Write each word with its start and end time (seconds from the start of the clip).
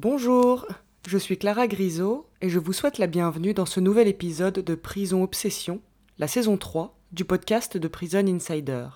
Bonjour, 0.00 0.64
je 1.08 1.18
suis 1.18 1.36
Clara 1.36 1.66
Grisot 1.66 2.24
et 2.40 2.48
je 2.50 2.60
vous 2.60 2.72
souhaite 2.72 2.98
la 2.98 3.08
bienvenue 3.08 3.52
dans 3.52 3.66
ce 3.66 3.80
nouvel 3.80 4.06
épisode 4.06 4.60
de 4.60 4.74
Prison 4.76 5.24
Obsession, 5.24 5.80
la 6.18 6.28
saison 6.28 6.56
3 6.56 6.96
du 7.10 7.24
podcast 7.24 7.76
de 7.76 7.88
Prison 7.88 8.24
Insider. 8.28 8.90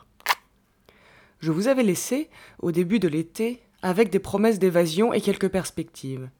Je 1.41 1.51
vous 1.51 1.67
avais 1.67 1.83
laissé, 1.83 2.30
au 2.61 2.71
début 2.71 3.01
de 3.01 3.09
l'été, 3.09 3.65
avec 3.83 4.11
des 4.11 4.21
promesses 4.21 4.60
d'évasion 4.60 5.12
et 5.12 5.21
quelques 5.21 5.49
perspectives. 5.49 6.30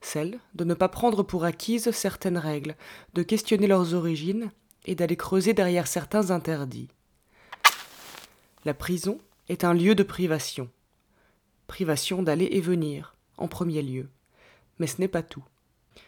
Celle 0.00 0.40
de 0.56 0.64
ne 0.64 0.74
pas 0.74 0.88
prendre 0.88 1.22
pour 1.22 1.44
acquises 1.44 1.92
certaines 1.92 2.38
règles, 2.38 2.74
de 3.14 3.22
questionner 3.22 3.68
leurs 3.68 3.94
origines 3.94 4.50
et 4.86 4.96
d'aller 4.96 5.16
creuser 5.16 5.54
derrière 5.54 5.86
certains 5.86 6.32
interdits. 6.32 6.88
La 8.64 8.74
prison 8.74 9.18
est 9.48 9.62
un 9.62 9.72
lieu 9.72 9.94
de 9.94 10.02
privation. 10.02 10.68
Privation 11.68 12.24
d'aller 12.24 12.48
et 12.50 12.60
venir, 12.60 13.14
en 13.40 13.48
premier 13.48 13.82
lieu. 13.82 14.08
Mais 14.78 14.86
ce 14.86 15.00
n'est 15.00 15.08
pas 15.08 15.22
tout. 15.22 15.44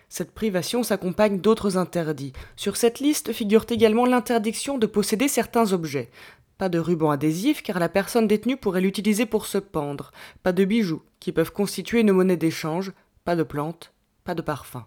Cette 0.09 0.33
privation 0.33 0.83
s'accompagne 0.83 1.41
d'autres 1.41 1.79
interdits. 1.79 2.33
Sur 2.57 2.77
cette 2.77 3.01
liste 3.01 3.33
figure 3.33 3.65
également 3.71 4.07
l'interdiction 4.07 4.79
de 4.79 4.87
posséder 4.87 5.27
certains 5.27 5.73
objets. 5.73 6.11
Pas 6.59 6.69
de 6.69 6.79
ruban 6.79 7.11
adhésif 7.11 7.63
car 7.63 7.79
la 7.79 7.89
personne 7.89 8.29
détenue 8.29 8.57
pourrait 8.57 8.83
l'utiliser 8.83 9.27
pour 9.27 9.47
se 9.47 9.59
pendre. 9.59 10.13
Pas 10.43 10.53
de 10.53 10.65
bijoux 10.65 11.03
qui 11.19 11.33
peuvent 11.33 11.53
constituer 11.53 12.01
une 12.01 12.13
monnaie 12.13 12.37
d'échange. 12.37 12.93
Pas 13.25 13.37
de 13.37 13.43
plantes. 13.43 13.93
Pas 14.25 14.35
de 14.35 14.43
parfum. 14.43 14.87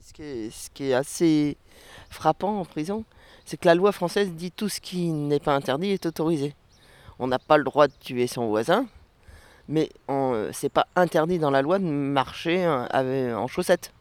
Ce 0.00 0.12
qui 0.12 0.22
est, 0.22 0.50
ce 0.50 0.70
qui 0.70 0.90
est 0.90 0.94
assez 0.94 1.56
frappant 2.10 2.60
en 2.60 2.64
prison, 2.64 3.04
c'est 3.44 3.56
que 3.56 3.66
la 3.66 3.74
loi 3.74 3.92
française 3.92 4.32
dit 4.32 4.50
tout 4.50 4.68
ce 4.68 4.80
qui 4.80 5.12
n'est 5.12 5.40
pas 5.40 5.54
interdit 5.54 5.90
est 5.90 6.06
autorisé. 6.06 6.54
On 7.18 7.28
n'a 7.28 7.38
pas 7.38 7.56
le 7.56 7.64
droit 7.64 7.86
de 7.86 7.92
tuer 8.00 8.26
son 8.26 8.48
voisin, 8.48 8.86
mais 9.70 9.88
on- 10.08 10.50
c'est 10.52 10.68
pas 10.68 10.86
interdit 10.96 11.38
dans 11.38 11.50
la 11.50 11.62
loi 11.62 11.78
de 11.78 11.84
marcher 11.84 12.64
euh, 12.66 13.34
en 13.34 13.46
chaussettes. 13.46 13.92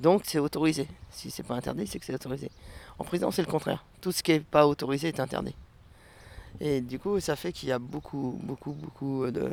Donc 0.00 0.22
c'est 0.26 0.38
autorisé. 0.38 0.86
Si 1.10 1.30
c'est 1.30 1.42
pas 1.42 1.54
interdit, 1.54 1.86
c'est 1.86 1.98
que 1.98 2.04
c'est 2.04 2.14
autorisé. 2.14 2.50
En 2.98 3.04
prison, 3.04 3.30
c'est 3.30 3.42
le 3.42 3.50
contraire. 3.50 3.84
Tout 4.02 4.12
ce 4.12 4.22
qui 4.22 4.32
n'est 4.32 4.40
pas 4.40 4.66
autorisé 4.66 5.08
est 5.08 5.20
interdit. 5.20 5.54
Et 6.60 6.80
du 6.82 6.98
coup, 6.98 7.18
ça 7.20 7.36
fait 7.36 7.52
qu'il 7.52 7.68
y 7.68 7.72
a 7.72 7.78
beaucoup, 7.78 8.38
beaucoup, 8.42 8.72
beaucoup 8.72 9.30
de 9.30 9.50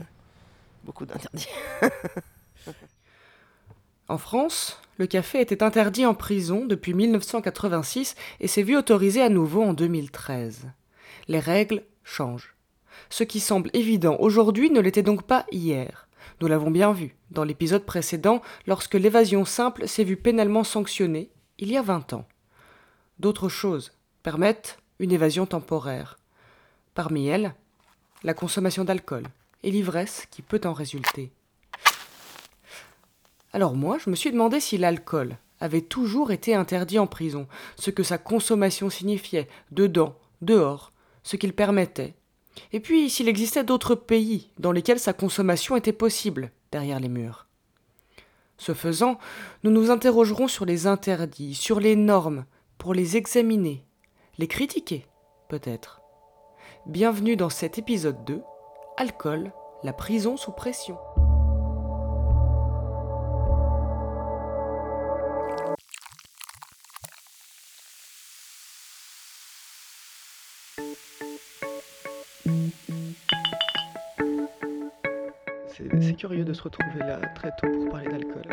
beaucoup 0.84 1.06
d'interdits. 1.06 1.48
En 4.10 4.18
France, 4.18 4.82
le 4.98 5.08
café 5.08 5.40
était 5.40 5.64
interdit 5.64 6.06
en 6.06 6.14
prison 6.14 6.66
depuis 6.66 6.94
1986 6.94 8.16
et 8.42 8.48
s'est 8.50 8.62
vu 8.64 8.76
autorisé 8.78 9.22
à 9.22 9.30
nouveau 9.30 9.64
en 9.64 9.74
2013. 9.74 10.68
Les 11.30 11.40
règles 11.40 11.84
changent. 12.04 12.53
Ce 13.14 13.24
qui 13.24 13.40
semble 13.40 13.70
évident 13.74 14.18
aujourd'hui 14.20 14.72
ne 14.72 14.80
l'était 14.80 15.04
donc 15.04 15.22
pas 15.22 15.46
hier. 15.52 16.08
Nous 16.42 16.48
l'avons 16.48 16.72
bien 16.72 16.94
vu 16.94 17.16
dans 17.30 17.44
l'épisode 17.44 17.86
précédent 17.86 18.42
lorsque 18.66 18.96
l'évasion 18.96 19.46
simple 19.46 19.88
s'est 19.88 20.04
vue 20.04 20.18
pénalement 20.18 20.64
sanctionnée 20.64 21.30
il 21.60 21.70
y 21.72 21.78
a 21.78 21.84
20 21.84 22.14
ans. 22.14 22.28
D'autres 23.20 23.50
choses 23.50 23.92
permettent 24.24 24.80
une 24.98 25.12
évasion 25.12 25.46
temporaire. 25.46 26.18
Parmi 26.96 27.28
elles, 27.28 27.54
la 28.24 28.34
consommation 28.34 28.84
d'alcool 28.84 29.28
et 29.62 29.70
l'ivresse 29.70 30.26
qui 30.32 30.42
peut 30.42 30.62
en 30.64 30.74
résulter. 30.74 31.32
Alors 33.54 33.76
moi, 33.76 34.00
je 34.04 34.10
me 34.10 34.16
suis 34.16 34.32
demandé 34.32 34.60
si 34.60 34.80
l'alcool 34.80 35.38
avait 35.60 35.82
toujours 35.82 36.32
été 36.32 36.56
interdit 36.56 36.98
en 36.98 37.06
prison, 37.06 37.48
ce 37.76 37.92
que 37.92 38.02
sa 38.02 38.18
consommation 38.18 38.90
signifiait, 38.90 39.50
dedans, 39.70 40.16
dehors, 40.42 40.92
ce 41.22 41.36
qu'il 41.36 41.54
permettait, 41.54 42.16
et 42.72 42.80
puis 42.80 43.10
s'il 43.10 43.28
existait 43.28 43.64
d'autres 43.64 43.96
pays 43.96 44.50
dans 44.60 44.72
lesquels 44.72 45.00
sa 45.00 45.14
consommation 45.14 45.76
était 45.76 45.94
possible, 45.94 46.52
derrière 46.72 47.00
les 47.00 47.10
murs. 47.10 47.48
Ce 48.58 48.74
faisant, 48.74 49.18
nous 49.64 49.72
nous 49.72 49.92
interrogerons 49.92 50.48
sur 50.48 50.66
les 50.66 50.88
interdits, 50.88 51.56
sur 51.56 51.80
les 51.80 51.96
normes, 51.96 52.46
pour 52.78 52.94
les 52.94 53.18
examiner, 53.18 53.84
les 54.38 54.48
critiquer, 54.48 55.06
peut-être. 55.50 56.02
Bienvenue 56.86 57.36
dans 57.36 57.50
cet 57.50 57.78
épisode 57.78 58.24
2, 58.26 58.42
Alcool, 58.98 59.52
la 59.84 59.94
prison 59.94 60.38
sous 60.38 60.52
pression. 60.52 60.98
Curieux 76.24 76.46
de 76.46 76.54
se 76.54 76.62
retrouver 76.64 77.00
là 77.00 77.20
très 77.36 77.50
tôt 77.58 77.68
pour 77.70 77.90
parler 77.90 78.08
d'alcool. 78.08 78.44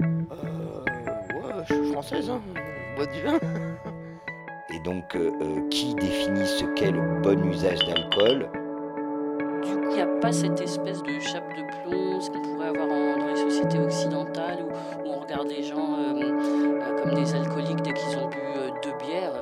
Euh, 0.00 0.84
ouais, 1.34 1.64
je 1.68 1.74
suis 1.74 1.92
française, 1.92 2.30
hein. 2.30 2.40
on 2.56 2.96
boit 2.96 3.06
du 3.12 3.20
vin. 3.20 3.38
Et 4.74 4.80
donc, 4.80 5.14
euh, 5.14 5.30
euh, 5.42 5.68
qui 5.68 5.94
définit 5.96 6.46
ce 6.46 6.64
qu'est 6.74 6.90
le 6.90 7.20
bon 7.20 7.44
usage 7.44 7.80
d'alcool? 7.80 8.48
Du 9.64 9.70
coup, 9.74 9.88
il 9.90 9.96
n'y 9.96 10.00
a 10.00 10.06
pas 10.06 10.32
cette 10.32 10.58
espèce 10.62 11.02
de 11.02 11.20
chape 11.20 11.50
de 11.58 11.90
plomb, 11.90 12.20
ce 12.22 12.30
qu'on 12.30 12.40
pourrait 12.40 12.68
avoir 12.68 12.86
en- 12.88 13.18
dans 13.18 13.26
les 13.26 13.36
sociétés 13.36 13.78
occidentales 13.80 14.60
où, 14.62 15.06
où 15.06 15.12
on 15.12 15.20
regarde 15.20 15.48
les 15.48 15.64
gens 15.64 15.92
euh, 15.98 16.22
euh, 16.22 17.02
comme 17.02 17.14
des 17.22 17.34
alcooliques 17.34 17.82
dès 17.82 17.92
qu'ils 17.92 18.16
ont 18.16 18.28
bu 18.30 18.38
euh, 18.38 18.70
deux 18.82 18.96
bières. 19.06 19.38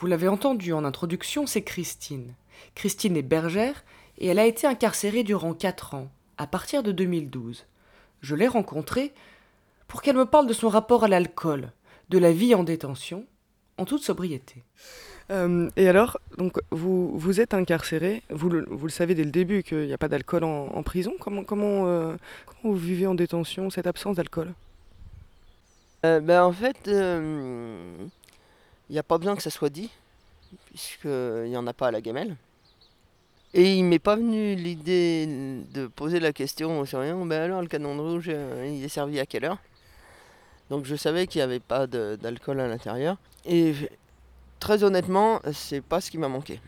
Vous 0.00 0.06
l'avez 0.06 0.28
entendu 0.28 0.72
en 0.72 0.86
introduction, 0.86 1.46
c'est 1.46 1.60
Christine. 1.60 2.32
Christine 2.74 3.18
est 3.18 3.22
bergère 3.22 3.84
et 4.16 4.28
elle 4.28 4.38
a 4.38 4.46
été 4.46 4.66
incarcérée 4.66 5.24
durant 5.24 5.52
4 5.52 5.94
ans, 5.94 6.08
à 6.38 6.46
partir 6.46 6.82
de 6.82 6.90
2012. 6.90 7.66
Je 8.22 8.34
l'ai 8.34 8.48
rencontrée 8.48 9.12
pour 9.88 10.00
qu'elle 10.00 10.16
me 10.16 10.24
parle 10.24 10.46
de 10.46 10.54
son 10.54 10.70
rapport 10.70 11.04
à 11.04 11.08
l'alcool, 11.08 11.70
de 12.08 12.16
la 12.16 12.32
vie 12.32 12.54
en 12.54 12.64
détention, 12.64 13.26
en 13.76 13.84
toute 13.84 14.02
sobriété. 14.02 14.64
Euh, 15.30 15.68
et 15.76 15.86
alors, 15.86 16.18
donc 16.38 16.58
vous, 16.70 17.18
vous 17.18 17.42
êtes 17.42 17.52
incarcéré, 17.52 18.22
vous 18.30 18.48
le, 18.48 18.64
vous 18.70 18.86
le 18.86 18.92
savez 18.92 19.14
dès 19.14 19.24
le 19.24 19.30
début 19.30 19.62
qu'il 19.62 19.84
n'y 19.84 19.92
a 19.92 19.98
pas 19.98 20.08
d'alcool 20.08 20.44
en, 20.44 20.68
en 20.68 20.82
prison. 20.82 21.12
Comment, 21.20 21.44
comment, 21.44 21.86
euh, 21.88 22.16
comment 22.46 22.72
vous 22.72 22.80
vivez 22.80 23.06
en 23.06 23.14
détention 23.14 23.68
cette 23.68 23.86
absence 23.86 24.16
d'alcool? 24.16 24.54
Euh, 26.06 26.20
ben, 26.20 26.42
en 26.42 26.52
fait, 26.52 26.88
il 28.90 28.94
n'y 28.94 28.98
a 28.98 29.04
pas 29.04 29.18
besoin 29.18 29.36
que 29.36 29.42
ça 29.42 29.50
soit 29.50 29.70
dit, 29.70 29.88
puisqu'il 30.66 31.48
n'y 31.48 31.56
en 31.56 31.66
a 31.68 31.72
pas 31.72 31.86
à 31.86 31.90
la 31.92 32.00
gamelle. 32.00 32.36
Et 33.54 33.76
il 33.76 33.84
m'est 33.84 34.00
pas 34.00 34.16
venu 34.16 34.56
l'idée 34.56 35.26
de 35.72 35.86
poser 35.86 36.18
la 36.18 36.32
question 36.32 36.80
au 36.80 36.84
surveillant, 36.84 37.24
ben 37.24 37.40
alors 37.40 37.62
le 37.62 37.68
canon 37.68 37.94
de 37.94 38.00
rouge, 38.00 38.26
euh, 38.28 38.68
il 38.68 38.84
est 38.84 38.88
servi 38.88 39.20
à 39.20 39.26
quelle 39.26 39.44
heure? 39.44 39.58
Donc 40.70 40.86
je 40.86 40.96
savais 40.96 41.28
qu'il 41.28 41.38
n'y 41.38 41.44
avait 41.44 41.60
pas 41.60 41.86
d'alcool 41.86 42.58
à 42.58 42.66
l'intérieur. 42.66 43.16
Et 43.44 43.74
très 44.58 44.82
honnêtement, 44.82 45.40
c'est 45.52 45.82
pas 45.82 46.00
ce 46.00 46.10
qui 46.10 46.18
m'a 46.18 46.28
manqué. 46.28 46.60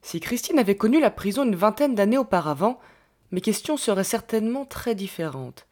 Si 0.00 0.20
Christine 0.20 0.58
avait 0.58 0.76
connu 0.76 1.00
la 1.00 1.10
prison 1.10 1.44
une 1.44 1.54
vingtaine 1.54 1.94
d'années 1.94 2.18
auparavant, 2.18 2.80
mes 3.30 3.42
questions 3.42 3.76
seraient 3.76 4.04
certainement 4.04 4.64
très 4.64 4.94
différentes. 4.94 5.66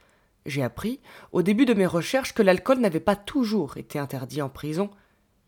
J'ai 0.44 0.62
appris, 0.62 1.00
au 1.32 1.40
début 1.40 1.64
de 1.64 1.74
mes 1.74 1.86
recherches, 1.86 2.34
que 2.34 2.42
l'alcool 2.42 2.80
n'avait 2.80 3.00
pas 3.00 3.16
toujours 3.16 3.78
été 3.78 3.98
interdit 3.98 4.42
en 4.42 4.50
prison. 4.50 4.90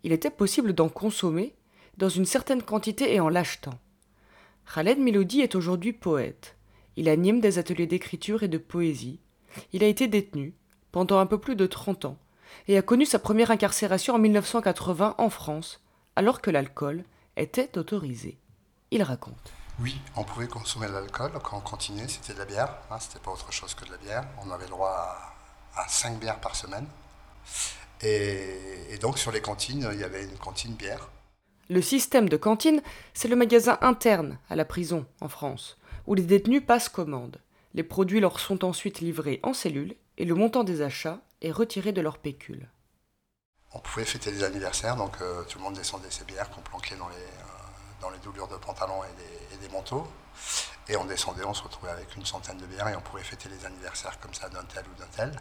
Il 0.04 0.12
était 0.12 0.30
possible 0.30 0.72
d'en 0.72 0.88
consommer, 0.88 1.54
dans 1.96 2.08
une 2.08 2.24
certaine 2.24 2.62
quantité 2.62 3.14
et 3.14 3.20
en 3.20 3.28
l'achetant. 3.28 3.78
Khaled 4.72 4.98
Miloudi 4.98 5.40
est 5.40 5.54
aujourd'hui 5.54 5.92
poète. 5.92 6.56
Il 6.96 7.08
anime 7.08 7.40
des 7.40 7.58
ateliers 7.58 7.86
d'écriture 7.86 8.42
et 8.42 8.48
de 8.48 8.58
poésie. 8.58 9.20
Il 9.72 9.82
a 9.82 9.86
été 9.86 10.08
détenu 10.08 10.54
pendant 10.92 11.18
un 11.18 11.26
peu 11.26 11.38
plus 11.38 11.56
de 11.56 11.66
30 11.66 12.04
ans 12.04 12.18
et 12.68 12.76
a 12.76 12.82
connu 12.82 13.06
sa 13.06 13.18
première 13.18 13.50
incarcération 13.50 14.14
en 14.14 14.18
1980 14.18 15.14
en 15.18 15.30
France, 15.30 15.80
alors 16.16 16.40
que 16.40 16.50
l'alcool 16.50 17.04
était 17.36 17.78
autorisé. 17.78 18.38
Il 18.90 19.02
raconte. 19.02 19.52
Oui, 19.80 19.98
on 20.16 20.24
pouvait 20.24 20.48
consommer 20.48 20.88
de 20.88 20.92
l'alcool 20.92 21.32
quand 21.42 21.56
on 21.56 21.60
continuait, 21.60 22.08
c'était 22.08 22.34
de 22.34 22.38
la 22.38 22.44
bière, 22.44 22.76
hein, 22.90 22.98
c'était 22.98 23.20
pas 23.20 23.30
autre 23.30 23.50
chose 23.52 23.74
que 23.74 23.84
de 23.86 23.92
la 23.92 23.96
bière. 23.96 24.24
On 24.44 24.50
avait 24.50 24.64
le 24.64 24.70
droit 24.70 25.34
à, 25.74 25.88
5 25.88 26.18
bières 26.18 26.40
par 26.40 26.54
semaine. 26.54 26.86
Et, 28.02 28.38
et 28.90 28.98
donc 28.98 29.18
sur 29.18 29.32
les 29.32 29.40
cantines, 29.40 29.88
il 29.92 30.00
y 30.00 30.04
avait 30.04 30.24
une 30.24 30.38
cantine 30.38 30.74
bière. 30.74 31.08
Le 31.68 31.82
système 31.82 32.28
de 32.28 32.36
cantine, 32.36 32.82
c'est 33.14 33.28
le 33.28 33.36
magasin 33.36 33.78
interne 33.80 34.38
à 34.48 34.56
la 34.56 34.64
prison 34.64 35.06
en 35.20 35.28
France, 35.28 35.78
où 36.06 36.14
les 36.14 36.24
détenus 36.24 36.66
passent 36.66 36.88
commande. 36.88 37.40
Les 37.74 37.84
produits 37.84 38.18
leur 38.18 38.40
sont 38.40 38.64
ensuite 38.64 39.00
livrés 39.00 39.38
en 39.44 39.52
cellule 39.52 39.94
et 40.18 40.24
le 40.24 40.34
montant 40.34 40.64
des 40.64 40.82
achats 40.82 41.20
est 41.42 41.52
retiré 41.52 41.92
de 41.92 42.00
leur 42.00 42.18
pécule. 42.18 42.68
On 43.72 43.78
pouvait 43.78 44.04
fêter 44.04 44.32
les 44.32 44.42
anniversaires, 44.42 44.96
donc 44.96 45.16
euh, 45.20 45.44
tout 45.44 45.58
le 45.58 45.64
monde 45.64 45.74
descendait 45.74 46.10
ses 46.10 46.24
bières 46.24 46.50
qu'on 46.50 46.60
planquait 46.60 46.96
dans 46.96 47.08
les, 47.08 47.14
euh, 47.14 48.00
dans 48.00 48.10
les 48.10 48.18
doublures 48.18 48.48
de 48.48 48.56
pantalon 48.56 49.04
et 49.04 49.16
des, 49.16 49.54
et 49.54 49.68
des 49.68 49.72
manteaux. 49.72 50.08
Et 50.90 50.96
on 50.96 51.04
descendait, 51.04 51.44
on 51.44 51.54
se 51.54 51.62
retrouvait 51.62 51.92
avec 51.92 52.16
une 52.16 52.26
centaine 52.26 52.58
de 52.58 52.66
bières 52.66 52.88
et 52.88 52.96
on 52.96 53.00
pouvait 53.00 53.22
fêter 53.22 53.48
les 53.48 53.64
anniversaires 53.64 54.18
comme 54.18 54.34
ça 54.34 54.48
d'un 54.48 54.64
tel 54.64 54.84
ou 54.92 54.98
d'un 54.98 55.06
tel. 55.06 55.32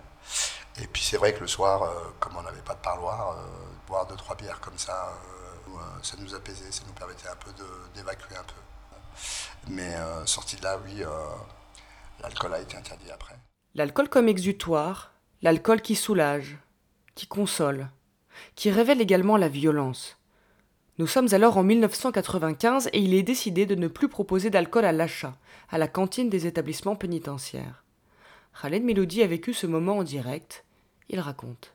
Et 0.79 0.85
puis 0.85 1.01
c'est 1.01 1.17
vrai 1.17 1.33
que 1.33 1.39
le 1.39 1.47
soir, 1.47 1.81
euh, 1.81 2.13
comme 2.19 2.37
on 2.37 2.43
n'avait 2.43 2.61
pas 2.61 2.75
de 2.75 2.81
parloir, 2.81 3.31
euh, 3.31 3.35
boire 3.87 4.05
deux 4.05 4.15
trois 4.15 4.35
bières 4.35 4.59
comme 4.59 4.77
ça, 4.77 5.11
ça 6.03 6.15
nous 6.19 6.35
apaisait, 6.35 6.71
ça 6.71 6.83
nous 6.85 6.93
permettait 6.93 7.27
un 7.27 7.35
peu 7.35 7.51
d'évacuer 7.95 8.35
un 8.35 8.43
peu. 8.43 8.61
Mais 9.69 9.95
sorti 10.25 10.55
de 10.55 10.63
là, 10.63 10.79
oui, 10.85 11.03
l'alcool 12.21 12.53
a 12.53 12.59
été 12.59 12.77
interdit 12.77 13.11
après. 13.11 13.35
L'alcool 13.75 14.09
comme 14.09 14.27
exutoire, 14.27 15.11
l'alcool 15.41 15.81
qui 15.81 15.95
soulage, 15.95 16.57
qui 17.15 17.27
console, 17.27 17.89
qui 18.55 18.71
révèle 18.71 19.01
également 19.01 19.37
la 19.37 19.49
violence. 19.49 20.18
Nous 20.99 21.07
sommes 21.07 21.33
alors 21.33 21.55
en 21.55 21.63
1995 21.63 22.89
et 22.91 22.99
il 22.99 23.13
est 23.13 23.23
décidé 23.23 23.65
de 23.65 23.73
ne 23.73 23.87
plus 23.87 24.09
proposer 24.09 24.49
d'alcool 24.49 24.83
à 24.83 24.91
l'achat, 24.91 25.33
à 25.69 25.77
la 25.77 25.87
cantine 25.87 26.29
des 26.29 26.45
établissements 26.45 26.97
pénitentiaires. 26.97 27.85
Khaled 28.61 28.83
Melody 28.83 29.23
a 29.23 29.27
vécu 29.27 29.53
ce 29.53 29.65
moment 29.65 29.99
en 29.99 30.03
direct. 30.03 30.65
Il 31.07 31.21
raconte. 31.21 31.71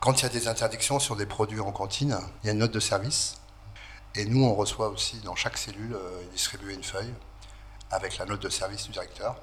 Quand 0.00 0.18
il 0.18 0.24
y 0.24 0.26
a 0.26 0.30
des 0.30 0.48
interdictions 0.48 0.98
sur 0.98 1.14
des 1.14 1.24
produits 1.24 1.60
en 1.60 1.70
cantine, 1.70 2.18
il 2.42 2.46
y 2.48 2.50
a 2.50 2.52
une 2.52 2.58
note 2.58 2.72
de 2.72 2.80
service. 2.80 3.40
Et 4.16 4.24
nous, 4.24 4.42
on 4.42 4.56
reçoit 4.56 4.88
aussi 4.88 5.20
dans 5.20 5.36
chaque 5.36 5.56
cellule, 5.56 5.94
euh, 5.94 6.20
distribuer 6.32 6.74
une 6.74 6.82
feuille 6.82 7.14
avec 7.92 8.18
la 8.18 8.24
note 8.24 8.42
de 8.42 8.48
service 8.48 8.86
du 8.86 8.90
directeur 8.90 9.36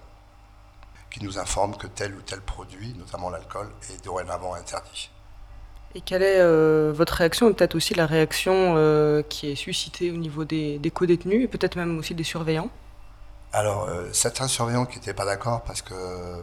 qui 1.10 1.24
nous 1.24 1.40
informe 1.40 1.78
que 1.78 1.88
tel 1.88 2.14
ou 2.16 2.22
tel 2.22 2.42
produit, 2.42 2.94
notamment 2.98 3.30
l'alcool, 3.30 3.72
est 3.94 4.04
dorénavant 4.04 4.56
interdit. 4.56 5.10
Et 5.96 6.02
quelle 6.02 6.24
est 6.24 6.42
euh, 6.42 6.92
votre 6.94 7.14
réaction, 7.14 7.50
et 7.50 7.54
peut-être 7.54 7.76
aussi 7.76 7.94
la 7.94 8.06
réaction 8.06 8.76
euh, 8.76 9.22
qui 9.24 9.50
est 9.50 9.56
suscitée 9.56 10.12
au 10.12 10.18
niveau 10.18 10.44
des, 10.44 10.92
co-détenus, 10.94 11.46
et 11.46 11.48
peut-être 11.48 11.78
même 11.78 11.98
aussi 11.98 12.14
des 12.14 12.26
surveillants? 12.26 12.70
Alors, 13.54 13.86
euh, 13.88 14.10
certains 14.12 14.50
surveillants 14.50 14.86
qui 14.86 15.00
n'étaient 15.00 15.14
pas 15.14 15.24
d'accord 15.24 15.64
parce 15.64 15.82
que 15.82 15.94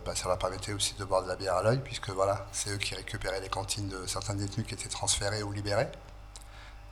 bah, 0.07 0.15
ça 0.15 0.29
leur 0.29 0.39
permettait 0.39 0.73
aussi 0.73 0.95
de 0.99 1.05
boire 1.05 1.23
de 1.23 1.29
la 1.29 1.37
bière 1.37 1.57
à 1.57 1.63
l'œil, 1.63 1.81
puisque 1.85 2.09
voilà, 2.09 2.47
c'est 2.51 2.71
eux 2.71 2.79
qui 2.79 2.95
récupéraient 2.95 3.43
les 3.43 3.51
cantines 3.51 3.89
de 3.89 4.07
certains 4.07 4.35
détenus 4.35 4.67
qui 4.67 4.73
étaient 4.73 4.89
transférés 4.89 5.43
ou 5.43 5.53
libérés. 5.53 5.89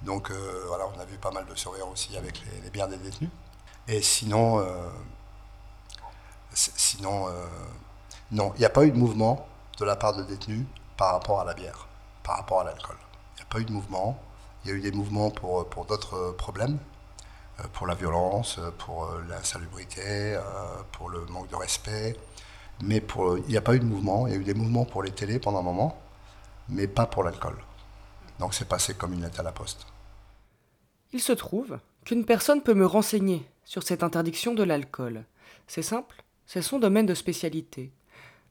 Donc 0.03 0.31
voilà, 0.67 0.85
on 0.95 1.01
a 1.01 1.05
vu 1.05 1.17
pas 1.19 1.31
mal 1.31 1.45
de 1.47 1.55
surveillants 1.55 1.91
aussi 1.91 2.17
avec 2.17 2.43
les, 2.63 2.71
bières 2.71 2.89
des 2.89 2.97
détenus. 2.97 3.31
Et 3.89 4.01
sinon, 4.03 4.65
Sinon, 6.53 7.29
non, 8.33 8.53
il 8.57 8.61
n'y 8.61 8.65
a 8.65 8.71
pas 8.71 8.85
eu 8.85 8.91
de 8.91 8.97
mouvement 8.97 9.47
de 9.79 9.85
la 9.85 9.97
part 9.97 10.15
de 10.17 10.23
détenus 10.23 10.65
par 10.97 11.13
rapport 11.13 11.41
à 11.41 11.45
la 11.45 11.55
bière, 11.55 11.87
par 12.31 12.37
rapport 12.37 12.61
à 12.61 12.65
l'alcool. 12.65 12.97
Il 13.35 13.37
n'y 13.39 13.43
a 13.43 13.47
pas 13.47 13.59
eu 13.59 13.65
de 13.65 13.73
mouvement. 13.73 14.17
Il 14.63 14.71
y 14.71 14.73
a 14.73 14.77
eu 14.77 14.81
des 14.81 14.93
mouvements 14.93 15.33
pour, 15.33 15.69
pour 15.69 15.85
d'autres 15.85 16.31
problèmes, 16.39 16.79
euh, 17.59 17.65
pour 17.73 17.89
la 17.89 17.97
violence, 17.97 18.61
pour 18.79 19.07
euh, 19.07 19.21
l'insalubrité, 19.29 20.39
pour 20.93 21.11
le 21.11 21.27
manque 21.27 21.49
de 21.49 21.57
respect. 21.57 22.17
Mais 22.85 23.01
pour, 23.01 23.37
il 23.37 23.47
n'y 23.47 23.57
a 23.57 23.61
pas 23.61 23.75
eu 23.75 23.81
de 23.81 23.85
mouvement. 23.85 24.29
Il 24.29 24.33
y 24.33 24.37
a 24.37 24.39
eu 24.39 24.45
des 24.45 24.55
mouvements 24.55 24.85
pour 24.85 25.03
les 25.03 25.11
télés 25.11 25.41
pendant 25.41 25.59
un 25.59 25.63
moment, 25.63 26.01
mais 26.69 26.87
pas 26.87 27.05
pour 27.05 27.25
l'alcool. 27.25 27.57
Donc 28.39 28.55
c'est 28.55 28.69
passé 28.69 28.95
comme 28.95 29.13
une 29.13 29.23
lettre 29.23 29.41
à 29.41 29.43
la 29.43 29.51
poste. 29.51 29.89
Il 31.13 31.21
se 31.21 31.33
trouve 31.33 31.81
qu'une 32.05 32.25
personne 32.25 32.63
peut 32.63 32.75
me 32.75 32.87
renseigner 32.87 33.45
sur 33.65 33.83
cette 33.83 34.05
interdiction 34.05 34.55
de 34.55 34.63
l'alcool. 34.63 35.25
C'est 35.67 35.83
simple, 35.83 36.23
c'est 36.47 36.63
son 36.63 36.79
domaine 36.79 37.07
de 37.07 37.15
spécialité. 37.15 37.91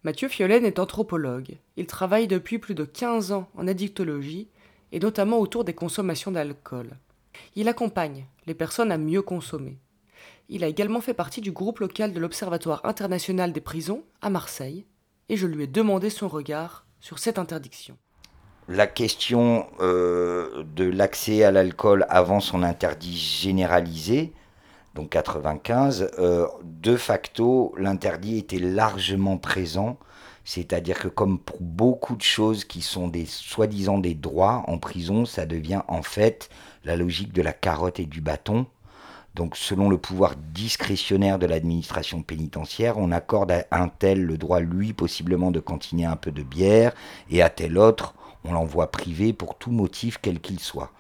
Mathieu 0.06 0.30
Fiolaine 0.30 0.64
est 0.64 0.80
anthropologue. 0.80 1.58
Il 1.76 1.86
travaille 1.86 2.28
depuis 2.28 2.58
plus 2.58 2.74
de 2.74 2.86
15 2.86 3.34
ans 3.34 3.50
en 3.58 3.68
addictologie 3.68 4.48
et 4.94 5.00
notamment 5.00 5.40
autour 5.40 5.66
des 5.66 5.74
consommations 5.74 6.32
d'alcool. 6.32 6.92
Il 7.56 7.68
accompagne 7.68 8.26
les 8.48 8.54
personnes 8.54 8.94
à 8.94 8.98
mieux 8.98 9.22
consommer. 9.22 9.78
Il 10.48 10.64
a 10.64 10.68
également 10.68 11.02
fait 11.02 11.14
partie 11.14 11.42
du 11.42 11.52
groupe 11.52 11.80
local 11.80 12.14
de 12.14 12.20
l'Observatoire 12.20 12.86
international 12.86 13.52
des 13.52 13.60
prisons 13.60 14.04
à 14.22 14.30
Marseille 14.30 14.86
et 15.28 15.36
je 15.36 15.48
lui 15.48 15.66
ai 15.66 15.68
demandé 15.68 16.10
son 16.10 16.30
regard 16.30 16.86
sur 17.02 17.20
cette 17.20 17.38
interdiction. 17.38 17.98
La 18.70 18.88
question 18.88 19.68
euh, 19.82 20.64
de 20.76 20.86
l'accès 20.86 21.44
à 21.44 21.52
l'alcool 21.52 22.06
avant 22.08 22.40
son 22.40 22.64
interdit 22.64 23.18
généralisé, 23.18 24.32
donc 24.96 25.10
95, 25.10 26.12
euh, 26.20 26.48
de 26.64 26.96
facto, 26.96 27.74
l'interdit 27.78 28.38
était 28.38 28.60
largement 28.60 29.38
présent. 29.38 29.98
C'est-à-dire 30.46 30.98
que 30.98 31.08
comme 31.08 31.38
pour 31.38 31.62
beaucoup 31.62 32.16
de 32.16 32.24
choses 32.24 32.66
qui 32.66 32.82
sont 32.82 33.08
des 33.08 33.26
soi-disant 33.26 34.00
des 34.00 34.16
droits 34.16 34.64
en 34.68 34.80
prison, 34.80 35.26
ça 35.26 35.46
devient 35.46 35.82
en 35.88 36.02
fait 36.02 36.50
la 36.86 36.96
logique 36.96 37.34
de 37.34 37.42
la 37.42 37.54
carotte 37.54 38.00
et 38.00 38.06
du 38.06 38.20
bâton. 38.20 38.66
Donc 39.36 39.56
selon 39.56 39.90
le 39.90 39.98
pouvoir 39.98 40.36
discrétionnaire 40.54 41.38
de 41.38 41.46
l'administration 41.46 42.24
pénitentiaire, 42.24 42.98
on 42.98 43.12
accorde 43.12 43.52
à 43.52 43.66
un 43.72 43.90
tel 43.90 44.24
le 44.24 44.38
droit, 44.38 44.60
lui, 44.60 44.92
possiblement 44.94 45.52
de 45.52 45.60
cantiner 45.60 46.06
un 46.06 46.16
peu 46.16 46.32
de 46.32 46.42
bière, 46.42 46.94
et 47.30 47.44
à 47.44 47.50
tel 47.50 47.78
autre, 47.78 48.16
on 48.44 48.54
l'envoie 48.54 48.90
privé 48.90 49.34
pour 49.34 49.56
tout 49.56 49.72
motif 49.72 50.18
quel 50.22 50.40
qu'il 50.40 50.60
soit. 50.60 50.92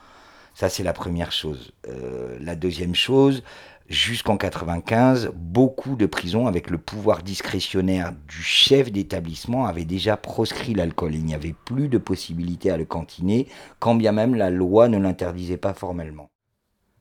Ça, 0.53 0.69
c'est 0.69 0.83
la 0.83 0.93
première 0.93 1.31
chose. 1.31 1.71
Euh, 1.87 2.37
la 2.41 2.55
deuxième 2.55 2.93
chose, 2.93 3.43
jusqu'en 3.89 4.37
95, 4.37 5.31
beaucoup 5.33 5.95
de 5.95 6.05
prisons, 6.05 6.47
avec 6.47 6.69
le 6.69 6.77
pouvoir 6.77 7.23
discrétionnaire 7.23 8.13
du 8.27 8.41
chef 8.41 8.91
d'établissement, 8.91 9.65
avaient 9.65 9.85
déjà 9.85 10.15
proscrit 10.15 10.73
l'alcool. 10.73 11.15
Il 11.15 11.25
n'y 11.25 11.33
avait 11.33 11.55
plus 11.65 11.89
de 11.89 11.97
possibilité 11.97 12.69
à 12.69 12.77
le 12.77 12.85
cantiner, 12.85 13.47
quand 13.79 13.95
bien 13.95 14.11
même 14.11 14.35
la 14.35 14.51
loi 14.51 14.87
ne 14.87 14.99
l'interdisait 14.99 15.57
pas 15.57 15.73
formellement. 15.73 16.29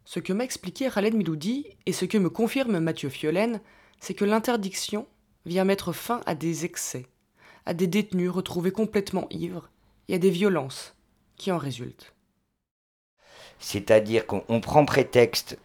Ce 0.04 0.20
que 0.20 0.32
m'a 0.32 0.44
expliqué 0.44 0.88
Khaled 0.88 1.14
Miloudi 1.14 1.66
et 1.84 1.92
ce 1.92 2.06
que 2.06 2.16
me 2.16 2.30
confirme 2.30 2.78
Mathieu 2.78 3.10
Fiolaine, 3.10 3.60
c'est 4.00 4.14
que 4.14 4.24
l'interdiction 4.24 5.06
vient 5.44 5.64
mettre 5.64 5.92
fin 5.92 6.22
à 6.24 6.34
des 6.34 6.64
excès, 6.64 7.06
à 7.66 7.74
des 7.74 7.86
détenus 7.86 8.30
retrouvés 8.30 8.70
complètement 8.70 9.26
ivres 9.30 9.68
et 10.08 10.14
à 10.14 10.18
des 10.18 10.30
violences 10.30 10.94
qui 11.36 11.52
en 11.52 11.58
résultent. 11.58 12.14
C'est-à-dire 13.58 14.26
qu'on 14.26 14.60
prend 14.60 14.84
prétexte 14.86 15.58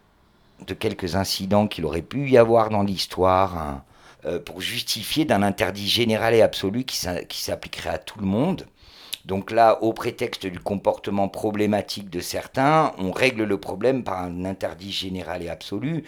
de 0.66 0.74
quelques 0.74 1.16
incidents 1.16 1.66
qu'il 1.68 1.84
aurait 1.84 2.02
pu 2.02 2.30
y 2.30 2.38
avoir 2.38 2.70
dans 2.70 2.82
l'histoire 2.82 3.58
hein, 3.58 3.84
euh, 4.26 4.38
pour 4.38 4.60
justifier 4.60 5.24
d'un 5.24 5.42
interdit 5.42 5.88
général 5.88 6.34
et 6.34 6.42
absolu 6.42 6.84
qui 6.84 6.96
s'appliquerait 6.96 7.90
à 7.90 7.98
tout 7.98 8.18
le 8.18 8.26
monde. 8.26 8.66
Donc 9.24 9.50
là, 9.50 9.82
au 9.82 9.92
prétexte 9.92 10.46
du 10.46 10.60
comportement 10.60 11.28
problématique 11.28 12.10
de 12.10 12.20
certains, 12.20 12.92
on 12.98 13.10
règle 13.10 13.44
le 13.44 13.58
problème 13.58 14.04
par 14.04 14.18
un 14.22 14.44
interdit 14.44 14.92
général 14.92 15.42
et 15.42 15.48
absolu. 15.48 16.04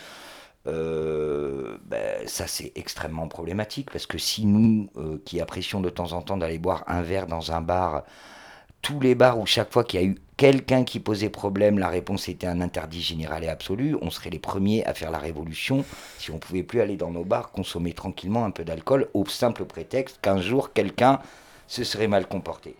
Euh, 0.67 1.79
ben, 1.85 2.27
ça 2.27 2.47
c'est 2.49 2.73
extrêmement 2.75 3.29
problématique 3.29 3.91
parce 3.93 4.07
que 4.07 4.19
si 4.19 4.47
nous, 4.47 4.91
euh, 4.97 5.23
qui 5.25 5.41
apprécions 5.41 5.81
de 5.81 5.91
temps 5.91 6.13
en 6.13 6.23
temps 6.23 6.37
d'aller 6.37 6.59
boire 6.59 6.83
un 6.89 7.03
verre 7.03 7.29
dans 7.29 7.53
un 7.53 7.61
bar, 7.61 8.03
tous 8.87 9.01
les 9.01 9.17
bars 9.17 9.41
où 9.41 9.47
chaque 9.47 9.73
fois 9.73 9.83
qu'il 9.83 10.01
y 10.01 10.05
a 10.05 10.07
eu 10.07 10.15
quelqu'un 10.37 10.85
qui 10.85 11.01
posait 11.01 11.29
problème, 11.29 11.77
la 11.77 11.89
réponse 11.89 12.29
était 12.29 12.47
un 12.47 12.61
interdit 12.61 13.03
général 13.03 13.43
et 13.43 13.49
absolu, 13.49 13.97
on 14.01 14.11
serait 14.11 14.31
les 14.31 14.39
premiers 14.39 14.87
à 14.87 14.95
faire 14.95 15.11
la 15.11 15.19
révolution 15.19 15.85
si 16.19 16.31
on 16.31 16.39
pouvait 16.39 16.63
plus 16.63 16.81
aller 16.81 16.97
dans 16.97 17.11
nos 17.11 17.25
bars 17.25 17.51
consommer 17.51 17.95
tranquillement 17.95 18.45
un 18.45 18.53
peu 18.53 18.63
d'alcool 18.63 19.09
au 19.13 19.27
simple 19.27 19.65
prétexte 19.65 20.21
qu'un 20.23 20.41
jour 20.41 20.73
quelqu'un 20.73 21.19
se 21.67 21.83
serait 21.83 22.07
mal 22.07 22.29
comporté. 22.29 22.77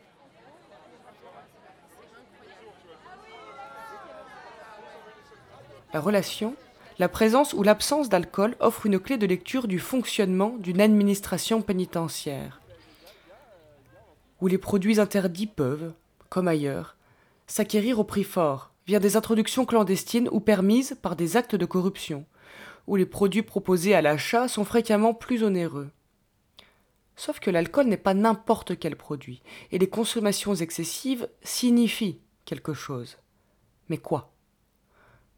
La 5.93 5.99
relation, 5.99 6.55
la 7.01 7.09
présence 7.09 7.53
ou 7.53 7.65
l'absence 7.65 8.09
d'alcool 8.09 8.55
offre 8.61 8.87
une 8.87 9.01
clé 9.01 9.17
de 9.17 9.27
lecture 9.27 9.67
du 9.67 9.81
fonctionnement 9.81 10.55
d'une 10.61 10.81
administration 10.81 11.63
pénitentiaire, 11.63 12.61
où 14.41 14.47
les 14.47 14.59
produits 14.59 15.01
interdits 15.01 15.47
peuvent, 15.47 15.93
comme 16.29 16.49
ailleurs, 16.49 16.97
s'acquérir 17.47 17.99
au 17.99 18.05
prix 18.05 18.25
fort, 18.25 18.73
via 18.87 19.01
des 19.01 19.17
introductions 19.17 19.65
clandestines 19.65 20.29
ou 20.31 20.41
permises 20.41 20.97
par 21.03 21.17
des 21.17 21.37
actes 21.37 21.57
de 21.57 21.67
corruption, 21.67 22.25
où 22.87 22.97
les 22.97 23.07
produits 23.07 23.43
proposés 23.43 23.95
à 23.95 24.03
l'achat 24.03 24.49
sont 24.49 24.65
fréquemment 24.65 25.15
plus 25.15 25.43
onéreux. 25.43 25.91
Sauf 27.17 27.41
que 27.41 27.51
l'alcool 27.51 27.87
n'est 27.87 27.97
pas 27.97 28.15
n'importe 28.15 28.79
quel 28.79 28.97
produit, 28.97 29.43
et 29.73 29.79
les 29.79 29.89
consommations 29.89 30.55
excessives 30.55 31.29
signifient 31.43 32.21
quelque 32.45 32.75
chose. 32.75 33.17
Mais 33.89 33.99
quoi? 33.99 34.33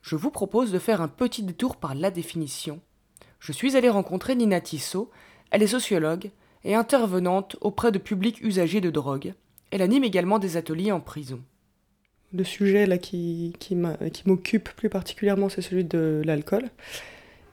Je 0.02 0.16
vous 0.16 0.30
propose 0.30 0.72
de 0.72 0.78
faire 0.78 1.00
un 1.00 1.08
petit 1.08 1.42
détour 1.42 1.76
par 1.76 1.94
la 1.94 2.10
définition. 2.10 2.80
Je 3.38 3.52
suis 3.52 3.76
allé 3.76 3.88
rencontrer 3.88 4.34
Nina 4.34 4.60
Tissot, 4.60 5.10
elle 5.50 5.62
est 5.62 5.68
sociologue 5.68 6.30
et 6.64 6.74
intervenante 6.74 7.56
auprès 7.60 7.92
de 7.92 7.98
publics 7.98 8.40
usagers 8.42 8.80
de 8.80 8.90
drogue. 8.90 9.34
Elle 9.70 9.82
anime 9.82 10.04
également 10.04 10.38
des 10.38 10.56
ateliers 10.56 10.92
en 10.92 11.00
prison. 11.00 11.40
Le 12.32 12.44
sujet 12.44 12.86
là 12.86 12.98
qui, 12.98 13.54
qui 13.58 13.74
m'occupe 13.74 14.70
plus 14.76 14.90
particulièrement, 14.90 15.48
c'est 15.48 15.62
celui 15.62 15.84
de 15.84 16.22
l'alcool, 16.24 16.70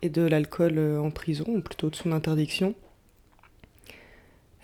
et 0.02 0.10
de 0.10 0.22
l'alcool 0.22 0.78
euh, 0.78 1.00
en 1.00 1.12
prison, 1.12 1.46
ou 1.48 1.62
plutôt 1.62 1.90
de 1.90 1.96
son 1.96 2.12
interdiction. 2.12 2.76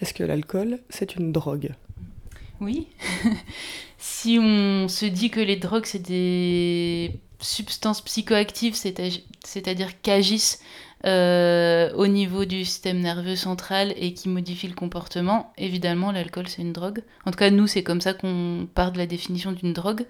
Est-ce 0.02 0.14
que 0.14 0.24
l'alcool, 0.24 0.80
c'est 0.90 1.16
une 1.16 1.32
drogue? 1.32 1.72
Oui. 2.60 2.88
si 3.98 4.38
on 4.42 4.88
se 4.88 5.06
dit 5.06 5.30
que 5.30 5.40
les 5.40 5.56
drogues, 5.56 5.86
c'est 5.86 6.00
des 6.00 7.12
substances 7.40 8.02
psychoactives, 8.02 8.76
c'est-à-dire 8.76 10.02
qu'agissent 10.02 10.62
euh, 11.06 11.92
au 11.96 12.08
niveau 12.08 12.46
du 12.46 12.64
système 12.64 13.00
nerveux 13.00 13.36
central 13.36 13.94
et 13.98 14.14
qui 14.14 14.30
modifie 14.30 14.68
le 14.68 14.76
comportement, 14.76 15.52
évidemment, 15.58 16.12
l'alcool, 16.12 16.48
c'est 16.48 16.62
une 16.62 16.74
drogue. 16.74 17.02
En 17.26 17.32
tout 17.32 17.38
cas, 17.38 17.50
nous, 17.50 17.68
c'est 17.68 17.84
comme 17.84 18.02
ça 18.02 18.14
qu'on 18.14 18.68
part 18.74 18.92
de 18.92 18.98
la 18.98 19.06
définition 19.06 19.52
d'une 19.52 19.74
drogue. 19.74 20.06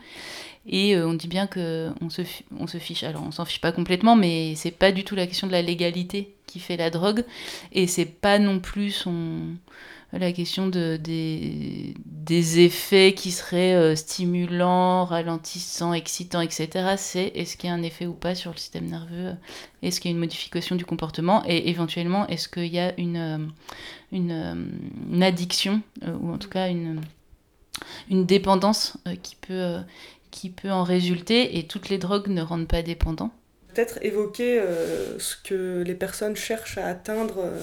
Et 0.67 0.95
euh, 0.95 1.07
on 1.07 1.13
dit 1.13 1.27
bien 1.27 1.47
qu'on 1.47 2.09
se, 2.09 2.21
on 2.59 2.67
se 2.67 2.77
fiche. 2.77 3.03
Alors, 3.03 3.23
on 3.25 3.31
s'en 3.31 3.45
fiche 3.45 3.61
pas 3.61 3.71
complètement, 3.71 4.15
mais 4.15 4.53
c'est 4.55 4.71
pas 4.71 4.91
du 4.91 5.03
tout 5.03 5.15
la 5.15 5.27
question 5.27 5.47
de 5.47 5.51
la 5.53 5.61
légalité 5.61 6.35
qui 6.45 6.59
fait 6.59 6.77
la 6.77 6.89
drogue. 6.89 7.23
Et 7.71 7.87
c'est 7.87 8.05
pas 8.05 8.37
non 8.37 8.59
plus 8.59 8.91
son 8.91 9.55
la 10.19 10.33
question 10.33 10.67
de, 10.67 10.97
des, 10.97 11.93
des 12.05 12.59
effets 12.59 13.13
qui 13.13 13.31
seraient 13.31 13.75
euh, 13.75 13.95
stimulants, 13.95 15.05
ralentissants, 15.05 15.93
excitants, 15.93 16.41
etc. 16.41 16.95
C'est 16.97 17.27
est-ce 17.27 17.55
qu'il 17.55 17.69
y 17.69 17.71
a 17.71 17.75
un 17.75 17.83
effet 17.83 18.05
ou 18.05 18.13
pas 18.13 18.35
sur 18.35 18.51
le 18.51 18.57
système 18.57 18.87
nerveux? 18.87 19.33
Est-ce 19.81 20.01
qu'il 20.01 20.11
y 20.11 20.13
a 20.13 20.15
une 20.15 20.19
modification 20.19 20.75
du 20.75 20.85
comportement? 20.85 21.43
Et 21.47 21.69
éventuellement, 21.69 22.27
est-ce 22.27 22.49
qu'il 22.49 22.67
y 22.67 22.79
a 22.79 22.93
une, 22.99 23.17
euh, 23.17 23.37
euh, 24.13 24.65
une 25.11 25.23
addiction, 25.23 25.81
ou 26.05 26.31
en 26.31 26.37
tout 26.37 26.49
cas 26.49 26.67
une, 26.67 27.01
une 28.09 28.25
dépendance 28.25 28.97
qui, 29.23 29.35
peut, 29.35 29.77
qui 30.29 30.49
peut 30.49 30.71
en 30.71 30.83
résulter? 30.83 31.57
Et 31.57 31.67
toutes 31.67 31.87
les 31.87 31.97
drogues 31.97 32.27
ne 32.27 32.41
rendent 32.41 32.67
pas 32.67 32.81
dépendants. 32.81 33.31
Peut-être 33.73 33.99
évoquer 34.01 34.61
ce 35.17 35.37
que 35.41 35.81
les 35.81 35.95
personnes 35.95 36.35
cherchent 36.35 36.77
à 36.77 36.87
atteindre 36.87 37.53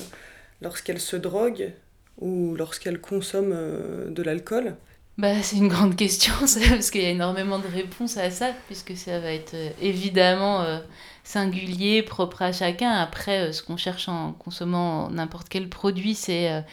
lorsqu'elles 0.63 1.01
se 1.01 1.17
droguent 1.17 1.75
ou 2.21 2.55
lorsqu'elle 2.57 3.01
consomme 3.01 3.53
euh, 3.53 4.11
de 4.11 4.23
l'alcool 4.23 4.77
bah, 5.17 5.43
C'est 5.43 5.57
une 5.57 5.69
grande 5.69 5.97
question, 5.97 6.35
parce 6.41 6.91
qu'il 6.91 7.03
y 7.03 7.07
a 7.07 7.11
énormément 7.11 7.59
de 7.59 7.69
réponses 7.69 8.17
à 8.17 8.31
ça, 8.31 8.53
puisque 8.67 8.97
ça 8.97 9.21
va 9.21 9.33
être 9.33 9.55
euh, 9.55 9.71
évidemment 9.81 10.63
euh, 10.63 10.79
singulier, 11.25 12.03
propre 12.03 12.43
à 12.43 12.53
chacun. 12.53 12.91
Après, 12.91 13.53
ce 13.53 13.63
qu'on 13.63 13.77
cherche 13.77 14.09
en 14.09 14.33
consommant 14.33 15.11
n'importe 15.11 15.49
quel 15.49 15.69
produit, 15.69 16.15
c'est 16.15 16.65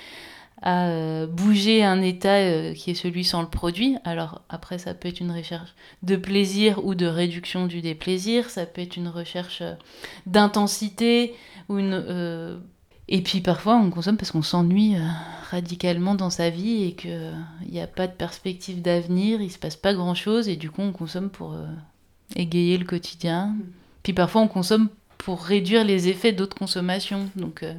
à 0.61 1.25
bouger 1.27 1.83
un 1.83 2.01
état 2.01 2.73
qui 2.73 2.91
est 2.91 2.95
celui 2.95 3.25
sans 3.25 3.41
le 3.41 3.49
produit. 3.49 3.97
Alors 4.05 4.43
après, 4.47 4.77
ça 4.77 4.93
peut 4.93 5.09
être 5.09 5.19
une 5.19 5.31
recherche 5.31 5.75
de 6.03 6.15
plaisir 6.15 6.83
ou 6.85 6.95
de 6.95 7.05
réduction 7.05 7.67
du 7.67 7.81
déplaisir, 7.81 8.49
ça 8.49 8.65
peut 8.65 8.81
être 8.81 8.95
une 8.95 9.09
recherche 9.09 9.61
d'intensité 10.25 11.35
ou 11.67 11.77
une 11.77 12.61
et 13.07 13.21
puis 13.21 13.41
parfois 13.41 13.75
on 13.75 13.89
consomme 13.89 14.17
parce 14.17 14.31
qu'on 14.31 14.41
s'ennuie 14.41 14.95
euh, 14.95 15.07
radicalement 15.49 16.15
dans 16.15 16.29
sa 16.29 16.49
vie 16.49 16.83
et 16.83 16.93
qu'il 16.93 17.35
n'y 17.69 17.79
a 17.79 17.87
pas 17.87 18.07
de 18.07 18.13
perspective 18.13 18.81
d'avenir, 18.81 19.41
il 19.41 19.51
se 19.51 19.59
passe 19.59 19.75
pas 19.75 19.93
grand 19.93 20.15
chose 20.15 20.47
et 20.47 20.55
du 20.55 20.71
coup 20.71 20.81
on 20.81 20.91
consomme 20.91 21.29
pour 21.29 21.53
euh, 21.53 21.67
égayer 22.35 22.77
le 22.77 22.85
quotidien. 22.85 23.47
Mm. 23.47 23.63
Puis 24.03 24.13
parfois 24.13 24.41
on 24.41 24.47
consomme 24.47 24.89
pour 25.17 25.43
réduire 25.43 25.83
les 25.83 26.07
effets 26.07 26.33
d'autres 26.33 26.57
consommations. 26.57 27.29
Donc, 27.35 27.63
euh, 27.63 27.73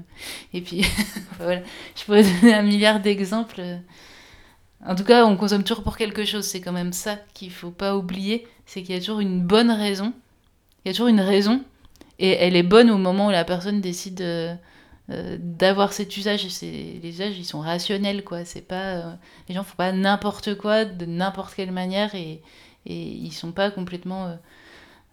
et 0.52 0.60
puis 0.60 0.84
voilà, 1.38 1.62
je 1.94 2.04
pourrais 2.04 2.24
donner 2.24 2.54
un 2.54 2.62
milliard 2.62 3.00
d'exemples. 3.00 3.62
En 4.84 4.94
tout 4.94 5.04
cas, 5.04 5.24
on 5.24 5.36
consomme 5.36 5.62
toujours 5.62 5.84
pour 5.84 5.96
quelque 5.96 6.24
chose. 6.24 6.44
C'est 6.44 6.60
quand 6.60 6.72
même 6.72 6.92
ça 6.92 7.16
qu'il 7.34 7.50
faut 7.50 7.70
pas 7.70 7.96
oublier, 7.96 8.46
c'est 8.66 8.82
qu'il 8.82 8.94
y 8.94 8.98
a 8.98 9.00
toujours 9.00 9.20
une 9.20 9.40
bonne 9.40 9.70
raison. 9.70 10.12
Il 10.84 10.88
y 10.88 10.90
a 10.90 10.92
toujours 10.92 11.08
une 11.08 11.20
raison 11.20 11.62
et 12.18 12.30
elle 12.30 12.56
est 12.56 12.62
bonne 12.62 12.90
au 12.90 12.98
moment 12.98 13.28
où 13.28 13.30
la 13.30 13.44
personne 13.44 13.80
décide 13.80 14.20
euh, 14.20 14.54
d'avoir 15.08 15.92
cet 15.92 16.16
usage. 16.16 16.46
Les 16.62 17.00
usages, 17.04 17.38
ils 17.38 17.44
sont 17.44 17.60
rationnels, 17.60 18.24
quoi. 18.24 18.44
C'est 18.44 18.60
pas, 18.60 18.94
euh, 18.94 19.14
les 19.48 19.54
gens 19.54 19.62
font 19.62 19.76
pas 19.76 19.92
n'importe 19.92 20.56
quoi 20.56 20.84
de 20.84 21.06
n'importe 21.06 21.54
quelle 21.54 21.72
manière 21.72 22.14
et, 22.14 22.42
et 22.86 23.02
ils 23.02 23.32
sont 23.32 23.52
pas 23.52 23.70
complètement 23.70 24.36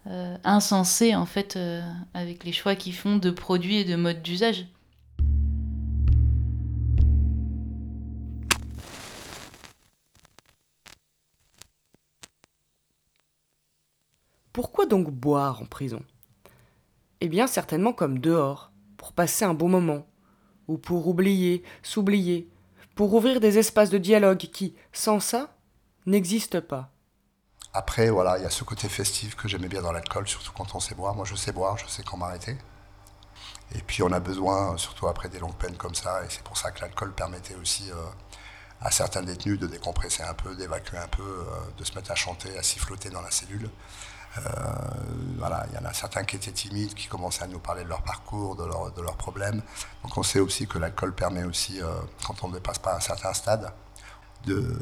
euh, 0.08 0.38
insensés, 0.44 1.16
en 1.16 1.26
fait, 1.26 1.60
avec 2.14 2.44
les 2.44 2.52
choix 2.52 2.76
qu'ils 2.76 2.96
font 2.96 3.18
de 3.18 3.30
produits 3.30 3.78
et 3.78 3.86
de 3.86 3.96
modes 3.96 4.22
d'usage. 4.22 4.66
Pourquoi 14.52 14.86
donc 14.86 15.10
boire 15.10 15.62
en 15.64 15.66
prison? 15.66 16.04
Eh 17.22 17.28
bien 17.28 17.48
certainement 17.48 17.94
comme 17.94 18.20
dehors 18.20 18.73
pour 19.03 19.12
passer 19.12 19.43
un 19.43 19.53
bon 19.53 19.67
moment, 19.67 20.07
ou 20.69 20.77
pour 20.77 21.10
oublier, 21.10 21.62
s'oublier, 21.81 22.50
pour 22.95 23.13
ouvrir 23.13 23.41
des 23.41 23.57
espaces 23.57 23.89
de 23.89 23.98
dialogue 23.98 24.38
qui, 24.38 24.77
sans 24.93 25.19
ça, 25.19 25.57
n'existent 26.05 26.62
pas. 26.62 26.89
Après, 27.74 28.10
voilà, 28.10 28.38
il 28.38 28.43
y 28.43 28.45
a 28.45 28.50
ce 28.50 28.63
côté 28.63 28.88
festif 28.88 29.36
que 29.36 29.50
j'aimais 29.50 29.67
bien 29.67 29.81
dans 29.81 29.91
l'alcool, 29.91 30.25
surtout 30.25 30.53
quand 30.53 30.74
on 30.74 30.79
sait 30.79 30.95
boire. 30.95 31.15
Moi, 31.15 31.25
je 31.25 31.36
sais 31.36 31.51
boire, 31.51 31.77
je 31.77 31.86
sais 31.86 32.01
quand 32.01 32.15
m'arrêter. 32.15 32.55
Et 33.75 33.81
puis, 33.81 34.03
on 34.03 34.12
a 34.13 34.22
besoin, 34.22 34.77
surtout 34.77 35.10
après 35.10 35.27
des 35.27 35.39
longues 35.39 35.57
peines 35.57 35.75
comme 35.75 35.95
ça, 35.95 36.24
et 36.24 36.27
c'est 36.29 36.43
pour 36.43 36.55
ça 36.55 36.72
que 36.72 36.79
l'alcool 36.79 37.12
permettait 37.12 37.55
aussi 37.55 37.91
euh, 37.91 37.95
à 38.79 38.89
certains 38.89 39.24
détenus 39.24 39.60
de 39.60 39.67
décompresser 39.67 40.24
un 40.24 40.33
peu, 40.33 40.55
d'évacuer 40.55 40.98
un 40.98 41.10
peu, 41.10 41.24
euh, 41.24 41.45
de 41.77 41.83
se 41.83 41.93
mettre 41.95 42.12
à 42.12 42.15
chanter, 42.15 42.57
à 42.57 42.63
siffloter 42.63 43.10
dans 43.10 43.22
la 43.22 43.31
cellule. 43.31 43.69
Euh, 44.38 44.42
voilà, 45.38 45.66
il 45.70 45.75
y 45.75 45.78
en 45.78 45.86
a 45.86 45.94
certains 45.94 46.24
qui 46.24 46.36
étaient 46.36 46.52
timides, 46.52 46.94
qui 46.94 47.08
commençaient 47.08 47.44
à 47.44 47.48
nous 47.48 47.60
parler 47.60 47.84
de 47.84 47.90
leur 47.90 48.02
parcours, 48.02 48.56
de, 48.56 48.66
leur, 48.66 48.92
de 48.92 49.02
leurs 49.02 49.18
problèmes. 49.18 49.62
Donc 50.04 50.18
on 50.18 50.24
sait 50.24 50.40
aussi 50.40 50.68
que 50.68 50.80
l'alcool 50.80 51.13
permet 51.13 51.44
aussi, 51.44 51.82
euh, 51.82 51.94
quand 52.25 52.44
on 52.44 52.48
ne 52.48 52.54
dépasse 52.54 52.80
pas 52.80 52.96
un 52.96 53.00
certain 53.00 53.34
stade, 53.34 53.72
de, 54.46 54.75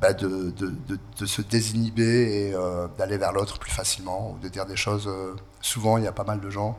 bah 0.00 0.12
de, 0.12 0.50
de, 0.50 0.72
de, 1.18 1.26
se 1.26 1.42
désinhiber 1.42 2.48
et 2.48 2.54
euh, 2.54 2.86
d'aller 2.98 3.18
vers 3.18 3.32
l'autre 3.32 3.58
plus 3.58 3.72
facilement, 3.72 4.32
ou 4.32 4.38
de 4.38 4.48
dire 4.48 4.66
des 4.66 4.76
choses. 4.76 5.10
souvent, 5.60 5.98
il 5.98 6.04
y 6.04 6.08
a 6.08 6.12
pas 6.12 6.24
mal 6.24 6.40
de 6.40 6.50
gens 6.50 6.78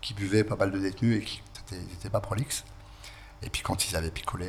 qui 0.00 0.14
buvaient, 0.14 0.44
pas 0.44 0.56
mal 0.56 0.70
de 0.70 0.78
détenus 0.78 1.22
et 1.22 1.24
qui 1.24 1.42
n'étaient 1.72 2.10
pas 2.10 2.20
prolixes. 2.20 2.64
Et 3.42 3.50
puis 3.50 3.62
quand 3.62 3.88
ils 3.90 3.96
avaient 3.96 4.10
picolé, 4.10 4.48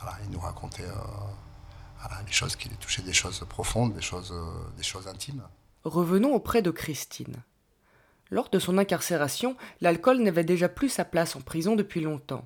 voilà, 0.00 0.18
ils 0.24 0.30
nous 0.30 0.40
racontaient 0.40 0.84
des 2.26 2.32
choses 2.32 2.56
qui 2.56 2.68
les 2.68 2.76
touchaient, 2.76 3.02
des 3.02 3.12
choses 3.12 3.44
profondes, 3.48 3.94
des 3.94 4.00
choses, 4.00 4.32
euh, 4.32 4.76
des 4.76 4.82
choses 4.82 5.08
intimes. 5.08 5.42
Revenons 5.84 6.34
auprès 6.34 6.62
de 6.62 6.70
Christine. 6.70 7.36
Lors 8.30 8.48
de 8.48 8.58
son 8.58 8.78
incarcération, 8.78 9.56
l'alcool 9.80 10.20
n'avait 10.20 10.44
déjà 10.44 10.68
plus 10.68 10.88
sa 10.88 11.04
place 11.04 11.36
en 11.36 11.40
prison 11.40 11.76
depuis 11.76 12.00
longtemps. 12.00 12.44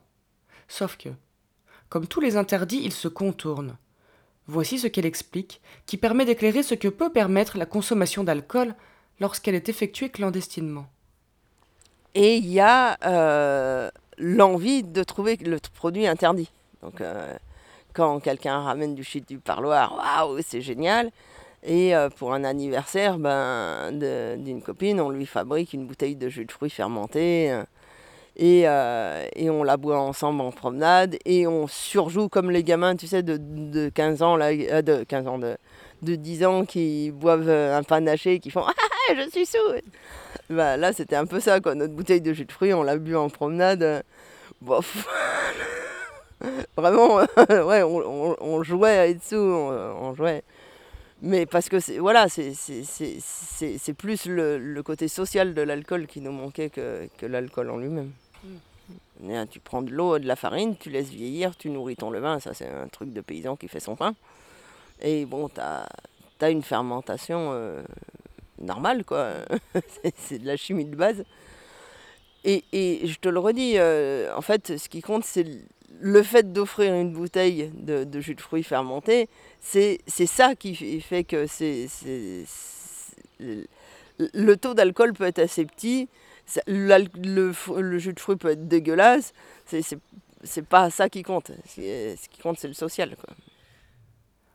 Sauf 0.68 0.96
que, 0.96 1.08
comme 1.88 2.06
tous 2.06 2.20
les 2.20 2.36
interdits, 2.36 2.82
il 2.84 2.92
se 2.92 3.08
contourne. 3.08 3.76
Voici 4.46 4.78
ce 4.78 4.88
qu'elle 4.88 5.06
explique, 5.06 5.60
qui 5.86 5.96
permet 5.96 6.24
d'éclairer 6.24 6.62
ce 6.62 6.74
que 6.74 6.88
peut 6.88 7.12
permettre 7.12 7.56
la 7.56 7.66
consommation 7.66 8.24
d'alcool 8.24 8.74
lorsqu'elle 9.20 9.54
est 9.54 9.68
effectuée 9.68 10.10
clandestinement. 10.10 10.86
Et 12.14 12.36
il 12.36 12.46
y 12.46 12.60
a 12.60 12.98
euh, 13.06 13.90
l'envie 14.18 14.82
de 14.82 15.02
trouver 15.02 15.36
le 15.36 15.58
produit 15.74 16.06
interdit. 16.06 16.50
Donc, 16.82 17.00
euh, 17.00 17.36
quand 17.92 18.20
quelqu'un 18.20 18.60
ramène 18.60 18.94
du 18.94 19.04
shit 19.04 19.28
du 19.28 19.38
parloir, 19.38 19.96
waouh, 19.96 20.38
c'est 20.46 20.60
génial. 20.60 21.10
Et 21.62 21.94
euh, 21.94 22.08
pour 22.08 22.32
un 22.32 22.44
anniversaire 22.44 23.18
ben, 23.18 23.92
d'une 23.92 24.62
copine, 24.62 25.00
on 25.00 25.10
lui 25.10 25.26
fabrique 25.26 25.74
une 25.74 25.86
bouteille 25.86 26.16
de 26.16 26.28
jus 26.28 26.46
de 26.46 26.52
fruits 26.52 26.70
fermenté. 26.70 27.52
Euh, 27.52 27.64
et, 28.36 28.62
euh, 28.66 29.26
et, 29.34 29.50
on 29.50 29.62
la 29.62 29.76
boit 29.76 29.98
ensemble 29.98 30.40
en 30.40 30.52
promenade. 30.52 31.18
Et 31.26 31.46
on 31.46 31.66
surjoue 31.66 32.28
comme 32.28 32.50
les 32.50 32.64
gamins, 32.64 32.96
tu 32.96 33.06
sais, 33.06 33.22
de, 33.22 33.36
de 33.38 33.90
15 33.90 34.22
ans, 34.22 34.36
là, 34.36 34.54
de 34.54 35.04
15 35.04 35.26
ans, 35.26 35.38
de, 35.38 35.58
de 36.02 36.14
10 36.14 36.44
ans 36.46 36.64
qui 36.64 37.10
boivent 37.10 37.50
un 37.50 37.82
panaché 37.82 38.34
et 38.34 38.40
qui 38.40 38.50
font 38.50 38.64
Ah, 39.10 39.14
je 39.14 39.28
suis 39.30 39.44
sous 39.44 39.58
ben, 40.48 40.76
Là, 40.78 40.92
c'était 40.94 41.16
un 41.16 41.26
peu 41.26 41.40
ça, 41.40 41.60
quoi. 41.60 41.74
Notre 41.74 41.92
bouteille 41.92 42.22
de 42.22 42.32
jus 42.32 42.46
de 42.46 42.52
fruits, 42.52 42.72
on 42.72 42.82
l'a 42.82 42.96
bu 42.96 43.16
en 43.16 43.28
promenade. 43.28 44.04
Bof 44.62 45.06
Vraiment, 46.76 47.16
ouais, 47.66 47.82
on, 47.82 48.62
jouait 48.62 48.98
à 48.98 49.08
être 49.08 49.34
on, 49.34 50.14
jouait. 50.14 50.42
Mais 51.22 51.44
parce 51.44 51.68
que 51.68 51.80
c'est 51.80 51.98
voilà, 51.98 52.28
c'est 52.28 53.94
plus 53.94 54.26
le, 54.26 54.80
côté 54.82 55.08
social 55.08 55.54
de 55.54 55.62
l'alcool 55.62 56.06
qui 56.06 56.20
nous 56.20 56.32
manquait 56.32 56.70
que, 56.70 57.08
que 57.18 57.26
l'alcool 57.26 57.70
en 57.70 57.76
lui-même. 57.76 58.12
Mm. 58.42 59.46
Tu 59.50 59.60
prends 59.60 59.82
de 59.82 59.90
l'eau, 59.90 60.18
de 60.18 60.26
la 60.26 60.36
farine, 60.36 60.76
tu 60.76 60.88
laisses 60.88 61.10
vieillir, 61.10 61.56
tu 61.56 61.68
nourris 61.68 61.96
ton 61.96 62.10
levain, 62.10 62.40
ça 62.40 62.54
c'est 62.54 62.68
un 62.68 62.88
truc 62.88 63.12
de 63.12 63.20
paysan 63.20 63.56
qui 63.56 63.68
fait 63.68 63.80
son 63.80 63.96
pain. 63.96 64.14
Et 65.02 65.26
bon, 65.26 65.48
tu 65.48 65.60
as, 65.60 65.86
as, 66.40 66.50
une 66.50 66.62
fermentation 66.62 67.50
euh, 67.52 67.82
normale, 68.58 69.04
quoi. 69.04 69.32
c'est 70.16 70.38
de 70.38 70.46
la 70.46 70.56
chimie 70.56 70.86
de 70.86 70.96
base. 70.96 71.24
Et, 72.44 72.64
et 72.72 73.06
je 73.06 73.18
te 73.18 73.28
le 73.28 73.38
redis, 73.38 73.74
euh, 73.76 74.34
en 74.34 74.40
fait, 74.40 74.78
ce 74.78 74.88
qui 74.88 75.02
compte, 75.02 75.24
c'est 75.24 75.46
le 75.98 76.22
fait 76.22 76.52
d'offrir 76.52 76.94
une 76.94 77.12
bouteille 77.12 77.70
de, 77.74 78.20
jus 78.20 78.34
de 78.34 78.40
fruits 78.40 78.62
fermenté, 78.62 79.28
c'est 79.60 80.00
ça 80.06 80.54
qui 80.54 81.00
fait 81.00 81.24
que 81.24 81.46
le 84.18 84.56
taux 84.56 84.74
d'alcool 84.74 85.12
peut 85.12 85.24
être 85.24 85.40
assez 85.40 85.64
petit, 85.64 86.08
le, 86.66 87.98
jus 87.98 88.12
de 88.12 88.20
fruits 88.20 88.36
peut 88.36 88.50
être 88.50 88.68
dégueulasse, 88.68 89.32
c'est 89.66 90.66
pas 90.66 90.90
ça 90.90 91.08
qui 91.08 91.22
compte. 91.22 91.50
Ce 91.66 92.28
qui 92.28 92.40
compte, 92.40 92.58
c'est 92.58 92.68
le 92.68 92.74
social. 92.74 93.16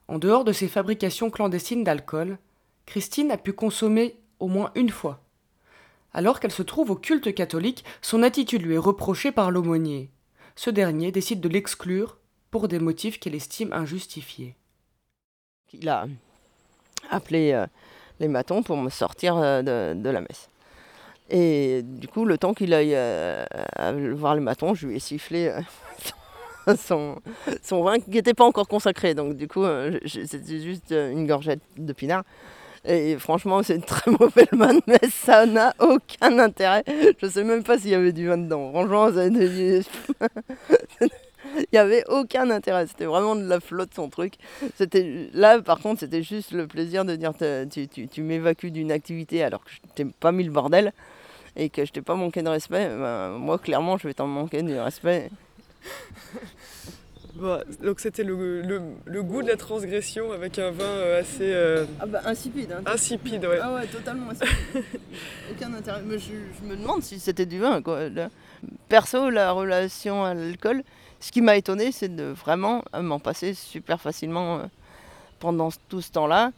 En 0.08 0.20
dehors 0.20 0.44
de 0.44 0.52
ces 0.52 0.68
fabrications 0.68 1.30
clandestines 1.30 1.84
d'alcool, 1.84 2.38
Christine 2.86 3.32
a 3.32 3.38
pu 3.38 3.54
consommer 3.54 4.18
au 4.40 4.48
moins 4.48 4.72
une 4.76 4.90
fois. 4.90 5.22
Alors 6.14 6.40
qu'elle 6.40 6.52
se 6.52 6.64
trouve 6.64 6.92
au 6.92 6.96
culte 6.96 7.34
catholique, 7.34 7.84
son 8.02 8.24
attitude 8.24 8.62
lui 8.62 8.76
est 8.76 8.80
reprochée 8.80 9.32
par 9.32 9.52
l'aumônier. 9.52 10.12
Ce 10.56 10.70
dernier 10.70 11.12
décide 11.12 11.42
de 11.42 11.50
l'exclure 11.50 12.18
pour 12.50 12.68
des 12.68 12.80
motifs 12.80 13.20
qu'il 13.20 13.36
estime 13.36 13.74
injustifiés. 13.74 14.56
Il 15.74 15.90
a 15.90 16.08
appelé 17.12 17.52
euh, 17.52 17.66
les 18.22 18.30
matons 18.30 18.64
pour 18.64 18.78
me 18.78 18.90
sortir 18.90 19.36
euh, 19.36 19.94
de, 19.94 20.10
la 20.10 20.22
messe. 20.22 20.50
Et 21.30 21.82
du 21.84 22.08
coup, 22.08 22.24
le 22.24 22.38
temps 22.38 22.54
qu'il 22.54 22.74
aille 22.74 22.96
euh, 22.96 23.46
voir 24.16 24.36
les 24.36 24.42
matons, 24.42 24.74
je 24.74 24.88
lui 24.88 24.96
ai 24.96 25.00
sifflé 25.00 25.52
son, 26.78 27.22
son 27.62 27.84
vin 27.84 28.00
qui 28.00 28.12
n'était 28.12 28.34
pas 28.34 28.46
encore 28.46 28.70
consacré. 28.70 29.14
Donc 29.14 29.36
du 29.36 29.50
coup, 29.50 29.66
c'était 30.06 30.62
juste 30.62 30.92
une 30.92 31.28
gorgette 31.28 31.62
de 31.76 31.92
pinard. 31.92 32.24
Et 32.88 33.18
franchement, 33.18 33.64
c'est 33.64 33.76
une 33.76 33.82
très 33.82 34.12
mauvaise 34.20 34.52
manne, 34.52 34.82
mais 34.88 35.00
ça 35.10 35.46
n'a 35.46 35.74
aucun 35.80 36.40
intérêt. 36.40 36.84
Je 37.22 37.28
sais 37.28 37.44
même 37.44 37.64
pas 37.64 37.78
s'il 37.78 37.92
y 37.92 37.96
avait 37.96 38.12
du 38.12 38.28
vin 38.28 38.38
dedans. 38.38 38.72
Franchement, 38.72 39.10
il 41.58 41.66
n'y 41.72 41.80
avait 41.80 42.04
aucun 42.10 42.50
intérêt. 42.50 42.88
C'était 42.88 43.06
vraiment 43.06 43.36
de 43.36 43.48
la 43.48 43.60
flotte, 43.60 43.94
son 43.96 44.10
truc. 44.10 44.36
C'était 44.78 45.30
là, 45.34 45.62
par 45.62 45.80
contre, 45.80 46.02
c'était 46.02 46.24
juste 46.24 46.52
le 46.52 46.68
plaisir 46.68 47.06
de 47.06 47.16
dire 47.16 47.34
tu, 47.72 47.88
tu, 47.88 48.08
tu 48.08 48.22
m'évacues 48.22 48.72
d'une 48.72 48.92
activité 48.92 49.44
alors 49.44 49.64
que 49.64 49.72
je 49.72 49.80
t'ai 49.96 50.06
pas 50.06 50.32
mis 50.32 50.44
le 50.44 50.52
bordel 50.52 50.94
et 51.56 51.70
que 51.70 51.86
je 51.86 51.92
t'ai 51.92 52.02
pas 52.02 52.16
manqué 52.16 52.44
de 52.44 52.50
respect. 52.50 52.88
Ben, 52.90 53.32
moi, 53.32 53.58
clairement, 53.58 53.98
je 53.98 54.08
vais 54.08 54.14
t'en 54.14 54.28
manquer 54.28 54.62
du 54.62 54.78
respect. 54.78 55.30
Bah, 57.36 57.64
donc 57.84 58.00
c'était 58.00 58.24
le, 58.24 58.62
le- 58.62 58.82
le 59.06 59.24
goût 59.24 59.44
de 59.44 59.50
la 59.50 59.58
transgression 59.58 60.32
avec 60.32 60.58
un 60.58 60.72
vin 60.72 60.86
euh, 60.86 61.20
assez 61.20 61.52
euh, 61.54 61.86
Ah 62.00 62.06
bah 62.06 62.22
insipide. 62.26 62.72
Hein. 62.72 62.82
insipide, 62.86 63.46
ouais. 63.46 63.60
Ah 63.62 63.74
ouais, 63.74 63.88
totalement 63.88 64.30
insipide. 64.32 64.84
Aucun 65.52 65.74
intérêt. 65.74 66.02
Mais 66.06 66.18
je, 66.18 66.32
je 66.62 66.66
me 66.68 66.78
demande 66.78 67.04
si 67.04 67.20
c'était 67.20 67.46
du 67.46 67.60
vin. 67.60 67.82
Quoi. 67.82 68.04
Perso, 68.88 69.30
la 69.30 69.52
relation 69.52 70.24
à 70.24 70.34
l'alcool, 70.34 70.84
ce 71.20 71.32
qui 71.34 71.42
m'a 71.42 71.58
étonné, 71.58 71.92
c'est 71.92 72.16
de 72.16 72.24
vraiment 72.24 72.84
m'en 72.98 73.20
passer 73.20 73.54
super 73.54 74.00
facilement 74.00 74.60
euh, 74.60 74.64
pendant 75.40 75.70
tout 75.90 76.02
ce 76.02 76.12
temps-là. 76.14 76.52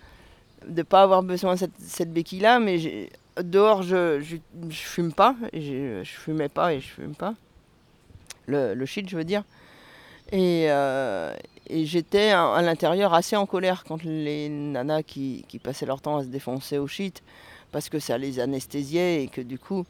De 0.67 0.83
pas 0.83 1.01
avoir 1.01 1.23
besoin 1.23 1.53
de 1.55 1.59
cette, 1.59 1.79
cette 1.79 2.13
béquille-là, 2.13 2.59
mais 2.59 3.09
dehors, 3.41 3.81
je, 3.81 4.19
je, 4.21 4.37
je 4.69 4.77
fume 4.79 5.11
pas. 5.11 5.35
et 5.53 5.61
j'ai- 5.61 6.03
Je 6.03 6.11
fumais 6.11 6.49
pas 6.49 6.73
et 6.75 6.81
je 6.81 6.87
fume 6.87 7.15
pas. 7.15 7.33
Le, 8.45 8.75
le 8.75 8.85
shit, 8.85 9.09
je 9.09 9.17
veux 9.17 9.23
dire. 9.23 9.43
Et, 10.31 10.67
euh, 10.69 11.33
et 11.67 11.85
j'étais 11.85 12.31
à, 12.31 12.61
l'intérieur 12.61 13.13
assez 13.13 13.35
en 13.35 13.45
colère 13.45 13.83
quand 13.87 14.03
les 14.03 14.49
nanas 14.49 15.03
qui, 15.03 15.45
passaient 15.63 15.85
leur 15.85 16.01
temps 16.01 16.17
à 16.17 16.23
se 16.23 16.27
défoncer 16.27 16.77
au 16.77 16.87
shit, 16.87 17.23
parce 17.71 17.89
que 17.89 17.99
ça 17.99 18.17
les 18.17 18.39
anesthésiait 18.39 19.23
et 19.23 19.27
que 19.27 19.41
du 19.41 19.59
coup, 19.59 19.85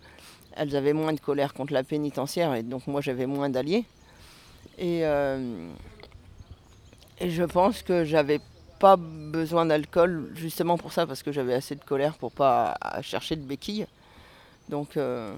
elles 0.55 0.75
avaient 0.75 0.93
moins 0.93 1.13
de 1.13 1.19
colère 1.19 1.53
contre 1.53 1.73
la 1.73 1.83
pénitentiaire 1.83 2.55
et 2.55 2.63
donc 2.63 2.87
moi 2.87 3.01
j'avais 3.01 3.25
moins 3.25 3.49
d'alliés. 3.49 3.85
Et, 4.77 5.05
euh, 5.05 5.69
je 7.21 7.43
pense 7.43 7.81
que 7.81 8.03
j'avais 8.03 8.39
pas 8.79 8.95
besoin 8.95 9.65
d'alcool 9.65 10.31
justement 10.35 10.77
pour 10.77 10.93
ça, 10.93 11.07
parce 11.07 11.23
que 11.23 11.31
j'avais 11.31 11.55
assez 11.55 11.75
de 11.75 11.83
colère 11.83 12.13
pour 12.15 12.31
pas 12.31 12.77
chercher 13.01 13.35
de 13.35 13.41
béquilles. 13.41 13.87
Donc, 14.69 14.97
euh, 14.97 15.35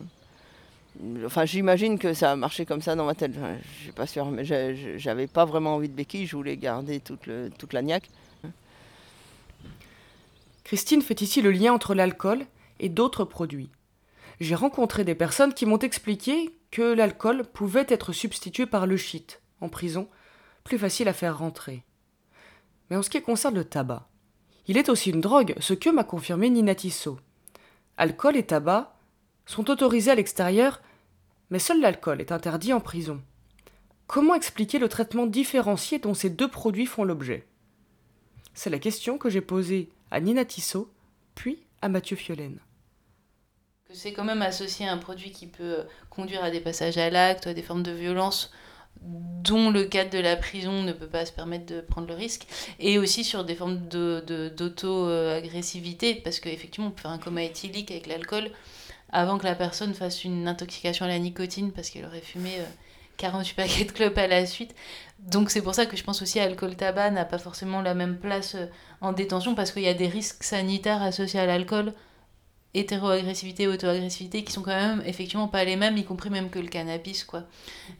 enfin, 1.25 1.45
j'imagine 1.45 1.97
que 1.97 2.13
ça 2.13 2.31
a 2.31 2.35
marché 2.35 2.65
comme 2.65 2.81
ça 2.81 2.95
dans 2.95 3.05
ma 3.05 3.15
tête. 3.15 3.31
Enfin, 3.37 3.57
Je 3.77 3.83
suis 3.83 3.91
pas 3.91 4.07
sûr, 4.07 4.25
mais 4.31 4.43
j'avais 4.97 5.27
pas 5.27 5.45
vraiment 5.45 5.75
envie 5.75 5.89
de 5.89 5.93
béquilles. 5.93 6.25
Je 6.25 6.35
voulais 6.35 6.57
garder 6.57 6.99
toute, 6.99 7.27
le, 7.27 7.49
la 7.71 7.81
niaque. 7.81 8.09
Christine 10.63 11.01
fait 11.01 11.21
ici 11.21 11.41
le 11.41 11.51
lien 11.51 11.73
entre 11.73 11.95
l'alcool 11.95 12.45
et 12.79 12.89
d'autres 12.89 13.25
produits. 13.25 13.71
J'ai 14.39 14.55
rencontré 14.55 15.03
des 15.03 15.15
personnes 15.15 15.53
qui 15.53 15.65
m'ont 15.65 15.79
expliqué 15.79 16.53
que 16.71 16.93
l'alcool 16.93 17.43
pouvait 17.43 17.87
être 17.89 18.13
substitué 18.13 18.65
par 18.65 18.85
le 18.85 18.95
shit, 18.95 19.41
en 19.61 19.69
prison, 19.69 20.07
plus 20.63 20.77
facile 20.77 21.07
à 21.07 21.13
faire 21.13 21.39
rentrer. 21.39 21.83
Mais 22.89 22.95
en 22.95 23.01
ce 23.01 23.09
qui 23.09 23.21
concerne 23.21 23.55
le 23.55 23.65
tabac, 23.65 24.07
il 24.67 24.77
est 24.77 24.89
aussi 24.89 25.09
une 25.09 25.21
drogue, 25.21 25.55
ce 25.59 25.73
que 25.73 25.89
m'a 25.89 26.03
confirmé 26.03 26.49
Nina 26.49 26.75
Tissot. 26.75 27.17
Alcool 27.97 28.37
et 28.37 28.45
tabac 28.45 28.95
sont 29.45 29.69
autorisés 29.71 30.11
à 30.11 30.15
l'extérieur, 30.15 30.81
mais 31.49 31.59
seul 31.59 31.81
l'alcool 31.81 32.21
est 32.21 32.31
interdit 32.31 32.73
en 32.73 32.79
prison. 32.79 33.21
Comment 34.07 34.35
expliquer 34.35 34.79
le 34.79 34.89
traitement 34.89 35.27
différencié 35.27 35.99
dont 35.99 36.13
ces 36.13 36.29
deux 36.29 36.47
produits 36.47 36.85
font 36.85 37.03
l'objet? 37.03 37.45
C'est 38.53 38.69
la 38.69 38.79
question 38.79 39.17
que 39.17 39.29
j'ai 39.29 39.41
posée 39.41 39.89
à 40.11 40.19
Nina 40.19 40.45
Tissot, 40.45 40.91
puis 41.35 41.59
à 41.81 41.89
Mathieu 41.89 42.15
Fiolaine. 42.15 42.59
que 43.87 43.93
c'est 43.93 44.13
quand 44.13 44.23
même 44.23 44.41
associé 44.41 44.87
à 44.87 44.91
un 44.91 44.97
produit 44.97 45.31
qui 45.31 45.47
peut 45.47 45.83
conduire 46.09 46.43
à 46.43 46.51
des 46.51 46.59
passages 46.59 46.97
à 46.97 47.09
l'acte, 47.09 47.47
à 47.47 47.53
des 47.53 47.61
formes 47.61 47.83
de 47.83 47.91
violence 47.91 48.51
dont 49.01 49.69
le 49.69 49.85
cadre 49.85 50.09
de 50.09 50.19
la 50.19 50.35
prison 50.35 50.83
ne 50.83 50.91
peut 50.91 51.07
pas 51.07 51.25
se 51.25 51.31
permettre 51.31 51.67
de 51.67 51.79
prendre 51.79 52.07
le 52.07 52.15
risque, 52.15 52.47
et 52.79 52.99
aussi 52.99 53.23
sur 53.23 53.45
des 53.45 53.55
formes 53.55 53.87
d'auto-agressivité, 53.87 56.15
parce 56.15 56.39
qu'effectivement, 56.39 56.87
on 56.87 56.91
peut 56.91 57.03
faire 57.03 57.11
un 57.11 57.17
coma 57.17 57.43
éthylique 57.43 57.91
avec 57.91 58.07
l'alcool 58.07 58.51
avant 59.11 59.37
que 59.37 59.45
la 59.45 59.55
personne 59.55 59.93
fasse 59.93 60.23
une 60.23 60.47
intoxication 60.47 61.05
à 61.05 61.07
la 61.07 61.19
nicotine, 61.19 61.71
parce 61.71 61.89
qu'elle 61.89 62.05
aurait 62.05 62.21
fumé 62.21 62.51
euh, 62.59 62.65
48 63.17 63.53
paquets 63.55 63.85
de 63.85 63.91
clopes 63.91 64.17
à 64.17 64.27
la 64.27 64.45
suite. 64.45 64.75
Donc 65.19 65.49
c'est 65.49 65.61
pour 65.61 65.75
ça 65.75 65.85
que 65.85 65.97
je 65.97 66.03
pense 66.03 66.21
aussi 66.21 66.39
alcool-tabac 66.39 67.11
n'a 67.11 67.25
pas 67.25 67.37
forcément 67.37 67.81
la 67.81 67.93
même 67.93 68.17
place 68.17 68.55
euh, 68.55 68.65
en 69.01 69.11
détention, 69.11 69.55
parce 69.55 69.71
qu'il 69.71 69.83
y 69.83 69.87
a 69.87 69.93
des 69.93 70.07
risques 70.07 70.43
sanitaires 70.43 71.01
associés 71.01 71.39
à 71.39 71.45
l'alcool 71.45 71.93
hétéro-agressivité, 72.73 73.67
auto-agressivité, 73.67 74.43
qui 74.43 74.51
sont 74.51 74.61
quand 74.61 74.75
même 74.75 75.01
effectivement 75.05 75.47
pas 75.47 75.63
les 75.63 75.75
mêmes, 75.75 75.97
y 75.97 76.05
compris 76.05 76.29
même 76.29 76.49
que 76.49 76.59
le 76.59 76.67
cannabis, 76.67 77.23
quoi. 77.23 77.43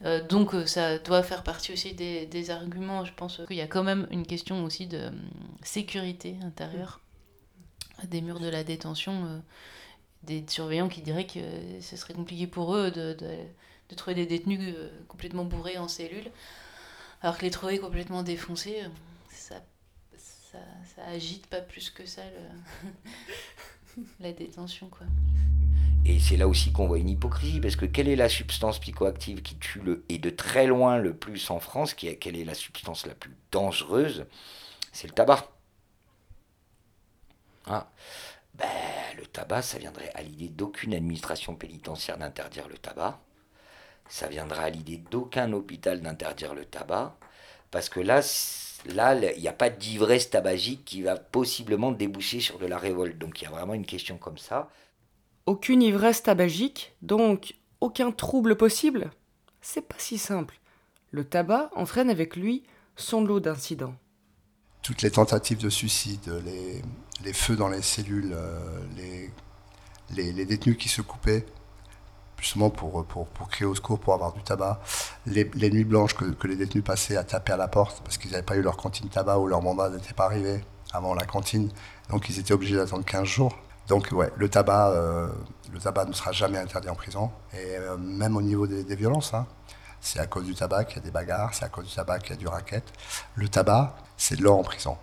Euh, 0.05 0.25
donc 0.27 0.53
euh, 0.53 0.65
ça 0.65 0.99
doit 0.99 1.23
faire 1.23 1.43
partie 1.43 1.73
aussi 1.73 1.93
des, 1.93 2.49
arguments, 2.51 3.03
je 3.03 3.13
pense 3.13 3.41
qu'il 3.47 3.57
y 3.57 3.61
a 3.61 3.67
quand 3.67 3.83
même 3.83 4.07
une 4.11 4.25
question 4.25 4.63
aussi 4.63 4.85
de 4.85 5.09
sécurité 5.63 6.35
intérieure 6.43 6.99
des 8.07 8.21
murs 8.21 8.39
de 8.39 8.47
la 8.47 8.63
détention, 8.63 9.25
euh, 9.25 9.39
des 10.23 10.43
surveillants 10.47 10.89
qui 10.89 11.01
diraient 11.01 11.27
que 11.27 11.39
ce 11.81 11.95
serait 11.95 12.13
compliqué 12.13 12.47
pour 12.47 12.75
eux 12.75 12.91
de, 12.91 13.13
de, 13.13 13.95
trouver 13.95 14.15
des 14.15 14.25
détenus 14.25 14.59
euh, 14.61 14.89
complètement 15.07 15.45
bourrés 15.45 15.77
en 15.77 15.87
cellule, 15.87 16.29
alors 17.21 17.37
que 17.37 17.43
les 17.43 17.51
trouver 17.51 17.79
complètement 17.79 18.23
défoncés, 18.23 18.83
euh, 18.83 18.87
ça, 19.31 19.55
ça, 20.95 21.03
agite 21.07 21.47
pas 21.47 21.61
plus 21.61 21.89
que 21.89 22.05
ça 22.05 22.21
la 24.19 24.31
détention, 24.31 24.87
quoi. 24.89 25.07
Et 26.05 26.17
c'est 26.19 26.37
là 26.37 26.47
aussi 26.47 26.71
qu'on 26.71 26.87
voit 26.87 26.97
une 26.97 27.09
hypocrisie, 27.09 27.59
parce 27.59 27.75
que 27.75 27.85
quelle 27.85 28.07
est 28.07 28.15
la 28.15 28.29
substance 28.29 28.79
psychoactive 28.79 29.41
qui 29.41 29.57
tue 29.57 29.79
le, 29.81 30.05
et 30.09 30.17
de 30.17 30.29
très 30.29 30.65
loin 30.65 30.97
le 30.97 31.13
plus 31.13 31.49
en 31.51 31.59
France, 31.59 31.93
qui 31.93 32.15
quelle 32.17 32.37
est 32.37 32.45
la 32.45 32.53
substance 32.55 33.05
la 33.05 33.13
plus 33.13 33.35
dangereuse? 33.51 34.25
C'est 34.91 35.07
le 35.07 35.13
tabac. 35.13 35.49
Ah. 37.67 37.91
Ben, 38.59 38.67
le 39.17 39.25
tabac, 39.25 39.61
ça 39.61 39.77
viendrait 39.77 40.11
à 40.13 40.21
l'idée 40.21 40.49
d'aucune 40.49 40.93
administration 40.93 41.55
pénitentiaire 41.55 42.17
d'interdire 42.17 42.67
le 42.67 42.77
tabac. 42.77 43.19
Ça 44.09 44.27
viendra 44.27 44.63
à 44.63 44.69
l'idée 44.69 44.97
d'aucun 45.11 45.51
hôpital 45.53 46.01
d'interdire 46.01 46.53
le 46.53 46.65
tabac. 46.65 47.15
Parce 47.71 47.89
que 47.89 47.99
là, 47.99 48.21
là, 48.85 49.15
il 49.33 49.41
n'y 49.41 49.47
a 49.47 49.53
pas 49.53 49.69
d'ivresse 49.69 50.29
tabagique 50.29 50.83
qui 50.85 51.03
va 51.03 51.15
possiblement 51.15 51.91
déboucher 51.91 52.39
sur 52.39 52.57
de 52.57 52.65
la 52.65 52.77
révolte. 52.77 53.17
Donc 53.17 53.41
il 53.41 53.45
y 53.45 53.47
a 53.47 53.51
vraiment 53.51 53.75
une 53.75 53.85
question 53.85 54.17
comme 54.17 54.37
ça. 54.37 54.69
Aucune 55.45 55.81
ivresse 55.81 56.23
tabagique, 56.23 56.93
donc 57.01 57.55
aucun 57.81 58.11
trouble 58.11 58.55
possible? 58.55 59.11
C'est 59.61 59.87
pas 59.87 59.95
si 59.97 60.17
simple. 60.17 60.59
Le 61.11 61.23
tabac 61.23 61.69
entraîne 61.75 62.09
avec 62.09 62.35
lui 62.35 62.63
son 62.95 63.23
lot 63.23 63.39
d'incidents. 63.39 63.95
toutes 64.81 65.01
les 65.01 65.11
tentatives 65.11 65.59
de 65.59 65.69
suicide, 65.69 66.41
les, 66.45 66.81
les 67.23 67.33
feux 67.33 67.55
dans 67.55 67.67
les 67.67 67.81
cellules, 67.81 68.33
euh, 68.33 68.79
les, 68.95 70.31
les, 70.31 70.45
détenus 70.45 70.77
qui 70.77 70.89
se 70.89 71.01
coupaient, 71.01 71.45
justement 72.37 72.69
pour, 72.69 73.05
pour, 73.05 73.27
pour 73.27 73.49
crier 73.49 73.65
au 73.65 73.75
secours, 73.75 73.99
pour 73.99 74.13
avoir 74.13 74.33
du 74.33 74.41
tabac, 74.41 74.79
les, 75.25 75.49
les 75.55 75.69
nuits 75.69 75.83
blanches 75.83 76.15
que, 76.15 76.25
que 76.25 76.47
les 76.47 76.55
détenus 76.55 76.83
passaient 76.83 77.17
à 77.17 77.23
taper 77.23 77.53
à 77.53 77.57
la 77.57 77.67
porte 77.67 78.01
parce 78.03 78.17
qu'ils 78.17 78.31
n'avaient 78.31 78.43
pas 78.43 78.55
eu 78.55 78.61
leur 78.61 78.77
cantine 78.77 79.09
tabac 79.09 79.37
ou 79.39 79.47
leur 79.47 79.61
mandat 79.61 79.89
n'était 79.89 80.13
pas 80.13 80.25
arrivé 80.25 80.63
avant 80.93 81.13
la 81.13 81.25
cantine, 81.25 81.69
donc 82.09 82.29
ils 82.29 82.39
étaient 82.39 82.53
obligés 82.53 82.75
d'attendre 82.75 83.05
15 83.05 83.25
jours. 83.25 83.55
Donc 83.87 84.09
ouais, 84.11 84.31
le 84.35 84.49
tabac, 84.49 84.91
euh, 84.91 85.27
le 85.71 85.79
tabac 85.79 86.05
ne 86.05 86.13
sera 86.13 86.31
jamais 86.31 86.57
interdit 86.59 86.89
en 86.89 86.95
prison, 86.95 87.31
et 87.53 87.75
euh, 87.77 87.97
même 87.97 88.37
au 88.37 88.41
niveau 88.41 88.67
des, 88.67 88.83
des 88.83 88.95
violences. 88.95 89.33
hein. 89.33 89.45
C'est 90.01 90.19
à 90.19 90.27
cause 90.27 90.45
du 90.45 90.55
tabac 90.55 90.85
qu'il 90.85 90.97
y 90.97 90.99
a 90.99 91.03
des 91.03 91.11
bagarres, 91.11 91.53
c'est 91.53 91.65
à 91.65 91.69
cause 91.69 91.85
du 91.87 91.93
tabac 91.93 92.19
qu'il 92.19 92.31
y 92.31 92.33
a 92.33 92.37
du 92.37 92.47
racket. 92.47 92.83
Le 93.35 93.49
tabac, 93.49 93.97
c'est 94.15 94.37
de 94.37 94.43
l'or 94.43 94.57
en 94.57 94.63
prison. 94.63 94.97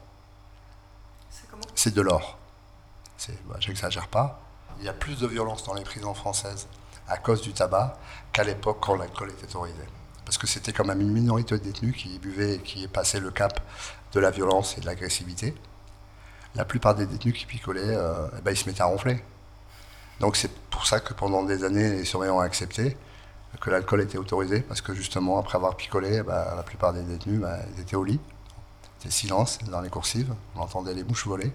C'est 1.87 1.95
de 1.95 2.03
l'or. 2.03 2.37
Bah, 3.49 3.55
J'exagère 3.61 4.09
pas. 4.09 4.41
Il 4.81 4.85
y 4.85 4.89
a 4.89 4.93
plus 4.93 5.21
de 5.21 5.27
violence 5.29 5.63
dans 5.63 5.75
les 5.75 5.85
prisons 5.85 6.15
françaises 6.15 6.67
à 7.07 7.17
cause 7.17 7.43
du 7.43 7.53
tabac 7.53 7.97
qu'à 8.33 8.43
l'époque 8.43 8.79
quand 8.81 8.97
l'alcool 8.97 9.31
était 9.31 9.45
autorisé. 9.45 9.85
Parce 10.25 10.37
que 10.37 10.49
c'était 10.49 10.73
quand 10.73 10.85
même 10.85 11.01
une 11.01 11.13
minorité 11.13 11.57
de 11.57 11.63
détenus 11.63 11.95
qui 11.97 12.19
buvaient 12.19 12.55
et 12.57 12.59
qui 12.59 12.89
passaient 12.89 13.21
le 13.21 13.31
cap 13.31 13.61
de 14.13 14.19
la 14.19 14.33
violence 14.33 14.77
et 14.77 14.81
de 14.81 14.87
l'agressivité. 14.87 15.55
La 16.57 16.65
plupart 16.65 16.97
des 16.97 17.07
détenus 17.07 17.39
qui 17.39 17.47
picolaient, 17.47 17.95
euh, 17.95 18.27
eh 18.37 18.41
ben, 18.43 18.51
ils 18.51 18.57
se 18.57 18.69
mettaient 18.69 18.83
à 18.83 18.87
ronfler. 18.87 19.23
Donc 20.19 20.35
c'est 20.35 20.51
pour 20.71 20.89
ça 20.89 20.99
que 20.99 21.15
pendant 21.15 21.45
des 21.45 21.63
années, 21.63 21.89
les 21.91 22.05
surveillants 22.05 22.39
ont 22.39 22.41
accepté 22.41 22.97
que 23.61 23.71
l'alcool 23.71 24.01
était 24.01 24.19
autorisé, 24.19 24.61
parce 24.63 24.81
que 24.81 24.93
justement, 24.93 25.39
après 25.39 25.55
avoir 25.55 25.77
picolé, 25.77 26.25
bah, 26.25 26.53
la 26.57 26.65
plupart 26.65 26.93
des 26.93 27.05
détenus, 27.05 27.43
ils 27.77 27.81
étaient 27.81 27.95
au 27.95 28.03
lit. 28.03 28.19
C'était 28.99 29.13
silence 29.13 29.59
dans 29.71 29.83
les 29.83 29.89
coursives, 29.89 30.35
on 30.57 30.63
entendait 30.63 30.93
les 30.93 31.05
mouches 31.05 31.29
voler. 31.29 31.53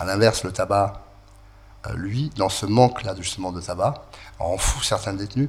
À 0.00 0.04
l'inverse, 0.04 0.44
le 0.44 0.52
tabac, 0.52 1.02
euh, 1.88 1.94
lui, 1.94 2.30
dans 2.36 2.48
ce 2.48 2.66
manque-là 2.66 3.16
justement 3.16 3.50
de 3.50 3.60
tabac, 3.60 3.94
en 4.38 4.56
fout 4.56 4.84
certains 4.84 5.12
détenus 5.12 5.48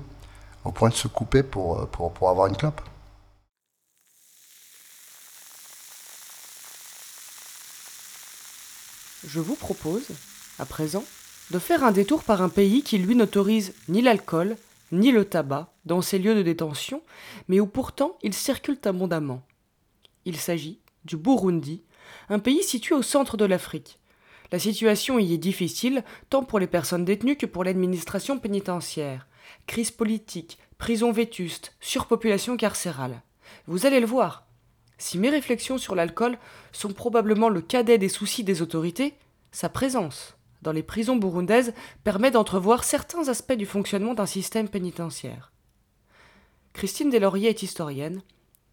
au 0.65 0.71
point 0.71 0.89
de 0.89 0.95
se 0.95 1.07
couper 1.07 1.43
pour, 1.43 1.87
pour, 1.89 2.11
pour 2.11 2.29
avoir 2.31 2.47
une 2.47 2.57
clope. 2.57 2.81
Je 9.23 9.39
vous 9.39 9.53
propose, 9.53 10.07
à 10.57 10.65
présent, 10.65 11.03
de 11.51 11.59
faire 11.59 11.83
un 11.83 11.91
détour 11.91 12.23
par 12.23 12.41
un 12.41 12.49
pays 12.49 12.81
qui 12.81 12.97
lui 12.97 13.15
n'autorise 13.15 13.75
ni 13.87 14.01
l'alcool, 14.01 14.57
ni 14.91 15.11
le 15.11 15.25
tabac 15.25 15.71
dans 15.85 16.01
ses 16.01 16.17
lieux 16.17 16.33
de 16.33 16.41
détention, 16.41 17.03
mais 17.49 17.59
où 17.59 17.67
pourtant 17.67 18.17
ils 18.23 18.33
circulent 18.33 18.81
abondamment. 18.83 19.43
Il 20.25 20.37
s'agit 20.37 20.79
du 21.05 21.17
Burundi, 21.17 21.83
un 22.29 22.39
pays 22.39 22.63
situé 22.63 22.95
au 22.95 23.03
centre 23.03 23.37
de 23.37 23.45
l'Afrique. 23.45 23.98
La 24.51 24.59
situation 24.59 25.19
y 25.19 25.33
est 25.33 25.37
difficile 25.37 26.03
tant 26.29 26.43
pour 26.43 26.59
les 26.59 26.67
personnes 26.67 27.05
détenues 27.05 27.35
que 27.35 27.45
pour 27.45 27.63
l'administration 27.63 28.39
pénitentiaire. 28.39 29.27
Crise 29.67 29.91
politique, 29.91 30.57
prison 30.77 31.11
vétuste, 31.11 31.75
surpopulation 31.79 32.57
carcérale. 32.57 33.21
Vous 33.67 33.85
allez 33.85 33.99
le 33.99 34.07
voir. 34.07 34.47
Si 34.97 35.17
mes 35.17 35.29
réflexions 35.29 35.77
sur 35.77 35.95
l'alcool 35.95 36.37
sont 36.71 36.93
probablement 36.93 37.49
le 37.49 37.61
cadet 37.61 37.97
des 37.97 38.09
soucis 38.09 38.43
des 38.43 38.61
autorités, 38.61 39.13
sa 39.51 39.69
présence 39.69 40.35
dans 40.61 40.71
les 40.71 40.83
prisons 40.83 41.15
burundaises 41.15 41.73
permet 42.03 42.31
d'entrevoir 42.31 42.83
certains 42.83 43.29
aspects 43.29 43.53
du 43.53 43.65
fonctionnement 43.65 44.13
d'un 44.13 44.25
système 44.25 44.67
pénitentiaire. 44.67 45.53
Christine 46.73 47.09
Deslauriers 47.09 47.49
est 47.49 47.63
historienne 47.63 48.21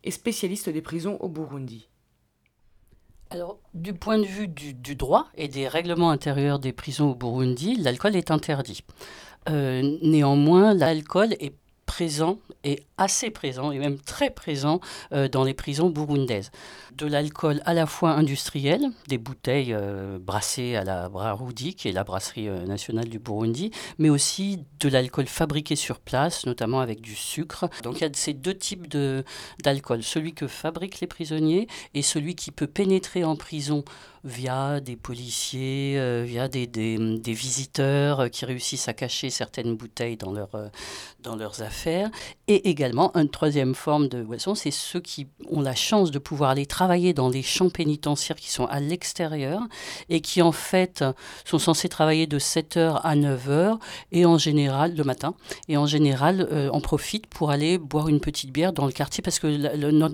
et 0.05 0.11
spécialiste 0.11 0.69
des 0.69 0.83
prisons 0.83 1.17
au 1.21 1.29
Burundi. 1.29 1.89
Alors, 3.31 3.59
du 3.75 3.93
point 3.93 4.19
de 4.19 4.25
vue 4.25 4.47
du, 4.47 4.95
droit 4.95 5.27
et 5.37 5.49
des 5.49 5.67
règlements 5.67 6.11
intérieurs 6.11 6.59
des 6.59 6.73
prisons 6.73 7.11
au 7.11 7.15
Burundi, 7.15 7.75
l'alcool 7.75 8.15
est 8.15 8.31
interdit. 8.31 8.85
Euh, 9.49 9.99
néanmoins, 10.03 10.75
l'alcool 10.75 11.33
est 11.41 11.55
présent 11.87 12.39
et 12.67 12.83
assez 12.99 13.31
présent 13.31 13.71
et 13.71 13.79
même 13.79 13.99
très 13.99 14.31
présent 14.31 14.81
euh, 15.13 15.29
dans 15.29 15.45
les 15.45 15.55
prisons 15.55 15.89
burundaises. 15.89 16.51
De 16.97 17.07
l'alcool 17.07 17.63
à 17.65 17.75
la 17.75 17.87
fois 17.87 18.11
industriel, 18.11 18.91
des 19.09 19.19
bouteilles 19.19 19.73
euh, 19.73 20.19
brassées 20.19 20.77
à 20.77 20.85
la 20.85 21.09
Braroudi, 21.09 21.75
qui 21.75 21.89
est 21.89 21.93
la 21.93 22.05
brasserie 22.05 22.49
euh, 22.49 22.67
nationale 22.67 23.09
du 23.09 23.19
Burundi, 23.19 23.71
mais 23.99 24.11
aussi 24.11 24.65
de 24.81 24.89
l'alcool 24.89 25.27
fabriqué 25.27 25.77
sur 25.77 26.01
place, 26.01 26.45
notamment 26.45 26.81
avec 26.81 27.01
du 27.01 27.15
sucre. 27.15 27.69
Donc 27.83 28.01
il 28.01 28.03
y 28.03 28.07
a 28.07 28.11
ces 28.13 28.35
deux 28.35 28.55
types 28.55 28.89
d'alcool, 29.63 30.03
celui 30.03 30.35
que 30.35 30.49
fabriquent 30.49 31.01
les 31.01 31.07
prisonniers 31.07 31.69
et 31.95 32.03
celui 32.03 32.35
qui 32.35 32.51
peut 32.51 32.67
pénétrer 32.67 33.25
en 33.25 33.37
prison 33.37 33.85
via 34.25 34.81
des 34.81 34.97
policiers, 34.97 36.25
via 36.25 36.49
des, 36.49 36.67
visiteurs 37.27 38.29
qui 38.29 38.45
réussissent 38.45 38.89
à 38.89 38.93
cacher 38.93 39.31
certaines 39.31 39.77
bouteilles 39.77 40.17
dans, 40.17 40.33
leur, 40.33 40.49
dans 41.23 41.37
leurs 41.37 41.63
affaires, 41.63 41.76
et 42.49 42.69
également 42.69 43.13
une 43.17 43.29
troisième 43.29 43.75
forme 43.75 44.09
de 44.09 44.23
boisson, 44.23 44.55
c'est 44.55 44.71
ceux 44.71 45.01
qui 45.01 45.27
ont 45.49 45.61
la 45.61 45.75
chance 45.75 46.11
de 46.11 46.19
pouvoir 46.19 46.51
aller 46.51 46.67
travailler 46.67 47.13
dans 47.13 47.29
les 47.29 47.43
champs 47.43 47.71
pénitentiaires 47.71 48.37
qui 48.37 48.51
sont 48.51 48.67
à 48.67 48.81
l'extérieur 48.81 49.61
et 50.09 50.21
qui 50.21 50.43
en 50.43 50.53
fait 50.53 51.05
sont 51.45 51.59
censés 51.59 51.89
travailler 51.89 52.27
de 52.27 52.39
7h 52.39 53.01
à 53.03 53.17
9h 53.17 53.79
et 54.13 54.27
en 54.27 54.39
général 54.39 54.95
le 54.97 55.05
matin 55.05 55.35
et 55.69 55.77
en 55.77 55.87
général 55.87 56.49
euh, 56.53 56.71
en 56.71 56.81
profitent 56.81 57.27
pour 57.27 57.51
aller 57.51 57.79
boire 57.79 58.09
une 58.09 58.21
petite 58.21 58.53
bière 58.53 58.73
dans 58.73 58.87
le 58.87 58.93
quartier 58.93 59.23
parce 59.23 59.39
que 59.39 59.47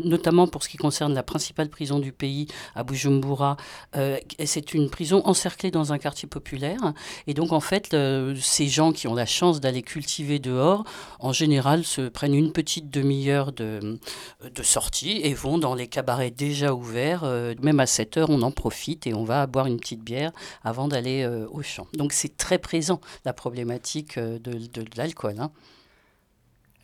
notamment 0.07 0.47
pour 0.47 0.63
ce 0.63 0.69
qui 0.69 0.77
concerne 0.77 1.15
la 1.15 1.23
principale 1.23 1.69
prison 1.69 1.99
du 1.99 2.13
pays 2.13 2.47
à 2.75 2.83
Bujumbura, 2.83 3.57
euh, 3.97 4.19
c'est 4.45 4.75
une 4.75 4.91
prison 4.91 5.23
encerclée 5.25 5.71
dans 5.71 5.93
un 5.93 5.99
quartier 5.99 6.29
populaire. 6.29 6.93
Et 7.27 7.35
donc 7.35 7.53
en 7.53 7.61
fait 7.61 7.95
ces 8.41 8.69
gens 8.69 8.93
qui 8.93 9.07
ont 9.07 9.15
la 9.15 9.27
chance 9.27 9.61
d'aller 9.61 9.83
cultiver 9.83 10.39
dehors 10.39 10.85
en 11.21 11.33
général 11.33 11.52
se 11.61 12.09
prennent 12.09 12.35
une 12.35 12.53
petite 12.53 12.91
demi-heure 12.91 13.53
de, 13.53 13.99
de 14.43 14.63
sortie 14.63 15.21
et 15.23 15.35
vont 15.35 15.59
dans 15.59 15.75
les 15.75 15.87
cabarets 15.87 16.31
déjà 16.31 16.75
ouverts. 16.75 17.25
Euh, 17.25 17.55
même 17.63 17.81
à 17.81 17.87
7 17.87 18.17
heures, 18.17 18.31
on 18.31 18.43
en 18.43 18.51
profite 18.51 19.07
et 19.07 19.15
on 19.15 19.25
va 19.25 19.47
boire 19.47 19.67
une 19.67 19.79
petite 19.79 20.03
bière 20.03 20.33
avant 20.63 20.89
d'aller 20.89 21.23
euh, 21.23 21.47
au 21.51 21.63
champ. 21.63 21.87
Donc 21.95 22.13
c'est 22.13 22.37
très 22.37 22.59
présent 22.59 23.01
la 23.25 23.33
problématique 23.33 24.19
euh, 24.19 24.39
de, 24.39 24.53
de, 24.53 24.85
l'alcool. 24.97 25.37
Hein. 25.39 25.51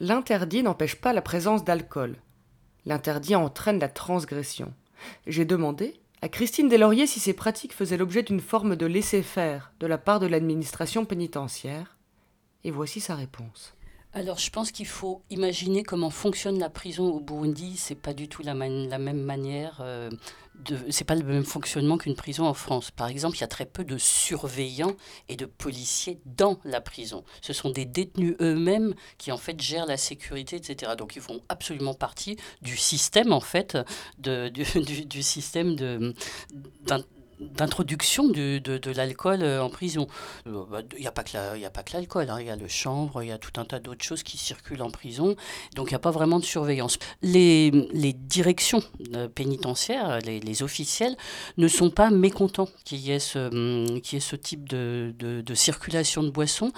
L'interdit 0.01 0.63
n'empêche 0.63 0.97
pas 0.97 1.13
la 1.13 1.23
présence 1.23 1.65
d'alcool. 1.65 2.17
L'interdit 2.85 3.37
entraîne 3.37 3.79
la 3.79 3.89
transgression. 3.89 4.73
J'ai 5.27 5.45
demandé 5.45 6.01
à 6.23 6.29
Christine 6.29 6.69
Deslauriers 6.69 7.07
si 7.07 7.21
ces 7.21 7.33
pratiques 7.33 7.75
faisaient 7.75 7.97
l'objet 7.97 8.23
d'une 8.23 8.41
forme 8.41 8.77
de 8.77 8.87
laisser-faire 8.87 9.73
de 9.81 9.87
la 9.87 9.99
part 9.99 10.21
de 10.21 10.27
l'administration 10.27 11.05
pénitentiaire. 11.05 11.97
Et 12.65 12.71
voici 12.71 13.01
sa 13.01 13.15
réponse. 13.15 13.75
Alors, 14.15 14.39
je 14.39 14.51
pense 14.51 14.73
qu'il 14.73 14.87
faut 14.87 15.23
imaginer 15.29 15.83
comment 15.83 16.11
fonctionne 16.11 16.59
la 16.59 16.71
prison 16.71 17.11
au 17.13 17.21
Burundi. 17.21 17.77
C'est 17.77 17.95
pas 17.95 18.15
du 18.15 18.27
tout 18.29 18.43
la, 18.43 18.55
même 18.55 19.21
manière. 19.21 19.81
Euh, 19.83 20.11
c'est 20.91 21.05
pas 21.05 21.15
le 21.15 21.25
même 21.25 21.45
fonctionnement 21.45 21.99
qu'une 21.99 22.17
prison 22.17 22.47
en 22.47 22.55
France. 22.55 22.91
Par 22.91 23.09
exemple, 23.09 23.37
il 23.37 23.43
y 23.43 23.45
a 23.45 23.49
très 23.49 23.67
peu 23.67 23.85
de 23.85 23.99
surveillants 23.99 24.95
et 25.29 25.37
de 25.37 25.45
policiers 25.45 26.21
dans 26.25 26.59
la 26.65 26.81
prison. 26.81 27.23
Ce 27.43 27.53
sont 27.53 27.71
des 27.71 27.85
détenus 27.85 28.35
eux-mêmes 28.41 28.95
qui 29.19 29.31
en 29.31 29.37
fait 29.37 29.61
gèrent 29.61 29.87
la 29.87 29.99
sécurité, 29.99 30.57
etc. 30.57 30.93
Donc, 30.97 31.15
ils 31.15 31.23
font 31.23 31.41
absolument 31.51 31.95
partie 31.95 32.37
du 32.63 32.77
système 32.79 33.33
en 33.33 33.41
fait, 33.41 33.77
de, 34.19 34.49
du 34.49 35.23
système 35.23 35.77
de, 35.77 36.15
d'introduction 37.41 38.29
de, 38.29 38.59
de, 38.59 38.91
l'alcool 38.91 39.43
euh, 39.43 39.63
en 39.63 39.71
prison. 39.71 40.07
Euh, 40.47 40.65
bah, 40.71 40.81
il 40.97 41.01
n'y 41.01 41.07
a 41.07 41.13
pas 41.13 41.23
que 41.23 41.93
l'alcool, 41.93 42.31
hein. 42.31 42.41
il 42.41 42.47
y 42.47 42.51
a 42.51 42.57
le 42.57 42.69
chanvre, 42.69 43.23
il 43.23 43.29
y 43.29 43.33
a 43.33 43.39
tout 43.39 43.61
un 43.61 43.65
tas 43.65 43.79
d'autres 43.79 44.05
choses 44.05 44.23
qui 44.23 44.39
circulent 44.39 44.83
en 44.83 44.91
prison, 44.91 45.37
donc 45.75 45.89
il 45.89 45.93
n'y 45.93 45.97
a 45.97 46.01
pas 46.01 46.11
vraiment 46.11 46.39
de 46.39 46.45
surveillance. 46.45 46.99
Les, 47.23 47.71
les 47.93 48.13
directions 48.13 48.83
euh, 49.15 49.29
pénitentiaires, 49.29 50.19
les, 50.21 50.41
les, 50.41 50.63
officiels, 50.63 51.17
ne 51.57 51.69
sont 51.69 51.91
pas 51.91 52.11
mécontents 52.11 52.69
qu'il 52.85 52.99
y, 52.99 53.11
hum, 53.37 54.01
y 54.13 54.17
ait 54.17 54.21
ce 54.21 54.37
type 54.37 54.69
de, 54.69 55.15
de, 55.19 55.41
de 55.41 55.55
circulation 55.55 56.23
de 56.23 56.31
boissons 56.31 56.73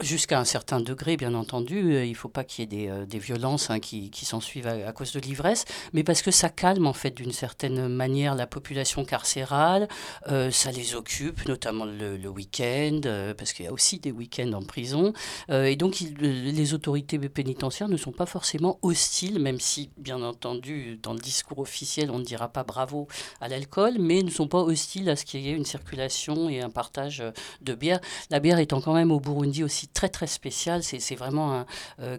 Jusqu'à 0.00 0.40
un 0.40 0.44
certain 0.44 0.80
degré, 0.80 1.18
bien 1.18 1.34
entendu, 1.34 1.92
euh, 1.92 2.06
il 2.06 2.12
ne 2.12 2.16
faut 2.16 2.30
pas 2.30 2.42
qu'il 2.42 2.62
y 2.62 2.64
ait 2.64 2.66
des, 2.66 2.88
euh, 2.88 3.04
des 3.04 3.18
violences 3.18 3.68
hein, 3.68 3.80
qui, 3.80 4.10
qui 4.10 4.24
s'en 4.24 4.40
suivent 4.40 4.66
à, 4.66 4.92
cause 4.92 5.12
de 5.12 5.20
l'ivresse, 5.20 5.66
mais 5.92 6.04
parce 6.04 6.22
que 6.22 6.30
ça 6.30 6.48
calme 6.48 6.86
en 6.86 6.94
fait 6.94 7.10
d'une 7.10 7.32
certaine 7.32 7.86
manière 7.86 8.34
la 8.34 8.46
population 8.46 9.04
carcérale, 9.04 9.88
euh, 10.28 10.50
ça 10.50 10.70
les 10.70 10.94
occupe, 10.94 11.46
notamment 11.46 11.84
le, 11.84 12.16
le 12.16 12.28
week-end, 12.30 13.00
parce 13.36 13.52
qu'il 13.52 13.66
y 13.66 13.68
a 13.68 13.72
aussi 13.72 13.98
des 13.98 14.10
week-ends 14.10 14.52
en 14.54 14.62
prison, 14.62 15.12
et 15.50 15.76
donc 15.76 16.00
les 16.00 16.74
autorités 16.74 17.18
pénitentiaires 17.18 17.88
ne 17.88 17.96
sont 17.96 18.12
pas 18.12 18.26
forcément 18.26 18.78
hostiles, 18.82 19.38
même 19.38 19.60
si, 19.60 19.90
bien 19.98 20.22
entendu, 20.22 20.98
dans 21.02 21.12
le 21.12 21.18
discours 21.18 21.58
officiel, 21.58 22.10
on 22.10 22.18
ne 22.18 22.24
dira 22.24 22.48
pas 22.48 22.64
bravo 22.64 23.06
à 23.40 23.48
l'alcool, 23.48 23.96
mais 23.98 24.22
ne 24.22 24.30
sont 24.30 24.48
pas 24.48 24.58
hostiles 24.60 25.10
à 25.10 25.16
ce 25.16 25.24
qu'il 25.24 25.40
y 25.40 25.50
ait 25.50 25.56
une 25.56 25.64
circulation 25.64 26.48
et 26.48 26.60
un 26.60 26.70
partage 26.70 27.22
de 27.60 27.74
bière. 27.74 28.00
La 28.30 28.40
bière 28.40 28.58
étant 28.58 28.80
quand 28.80 28.94
même 28.94 29.12
au 29.12 29.20
Burundi 29.20 29.62
aussi 29.62 29.89
très 29.92 30.08
très 30.08 30.26
spécial. 30.26 30.82
C'est 30.82 31.14
vraiment 31.14 31.64
euh, 32.00 32.16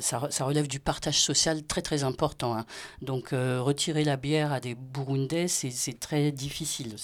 ça, 0.00 0.28
ça, 0.30 0.44
relève 0.44 0.68
du 0.68 0.80
partage 0.80 1.20
social 1.20 1.62
très 1.64 1.82
très 1.82 2.04
important. 2.04 2.56
Hein. 2.56 2.64
Donc 3.02 3.32
euh, 3.32 3.60
retirer 3.60 4.04
la 4.04 4.16
bière 4.16 4.52
à 4.52 4.60
des 4.60 4.74
Burundais, 4.74 5.48
c'est 5.48 5.98
très 5.98 6.32
difficile. 6.32 6.96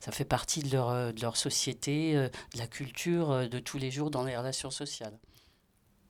Ça 0.00 0.12
fait 0.12 0.24
partie 0.24 0.62
de 0.62 0.72
leur, 0.72 0.90
euh, 0.90 1.12
de 1.12 1.20
leur 1.22 1.36
société, 1.36 2.14
de 2.14 2.58
la 2.58 2.66
culture 2.66 3.48
de 3.48 3.58
tous 3.58 3.78
les 3.78 3.90
jours 3.90 4.10
dans 4.10 4.24
les 4.24 4.36
relations 4.36 4.70
sociales. 4.70 5.18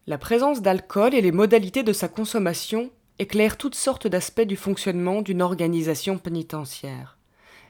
La 0.06 0.18
présence 0.18 0.60
d'alcool 0.60 1.14
et 1.14 1.22
les 1.22 1.32
modalités 1.32 1.82
de 1.82 1.92
sa 1.92 2.08
consommation 2.08 2.90
éclairent 3.18 3.56
toutes 3.56 3.74
sortes 3.74 4.06
d'aspects 4.06 4.42
du 4.42 4.56
fonctionnement 4.56 5.22
d'une 5.22 5.40
organisation 5.40 6.18
pénitentiaire. 6.18 7.18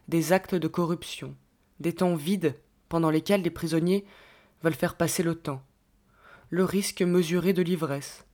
Des 0.08 0.32
actes 0.32 0.54
de 0.54 0.68
corruption, 0.68 1.34
des 1.80 1.92
temps 1.92 2.14
vides 2.14 2.56
pendant 2.88 3.10
lesquels 3.10 3.42
les 3.42 3.50
prisonniers 3.50 4.04
faire 4.72 4.96
passer 4.96 5.22
le 5.22 5.34
temps, 5.34 5.62
le 6.48 6.64
risque 6.64 7.02
mesuré 7.02 7.52
de 7.52 7.62
l'ivresse, 7.62 8.24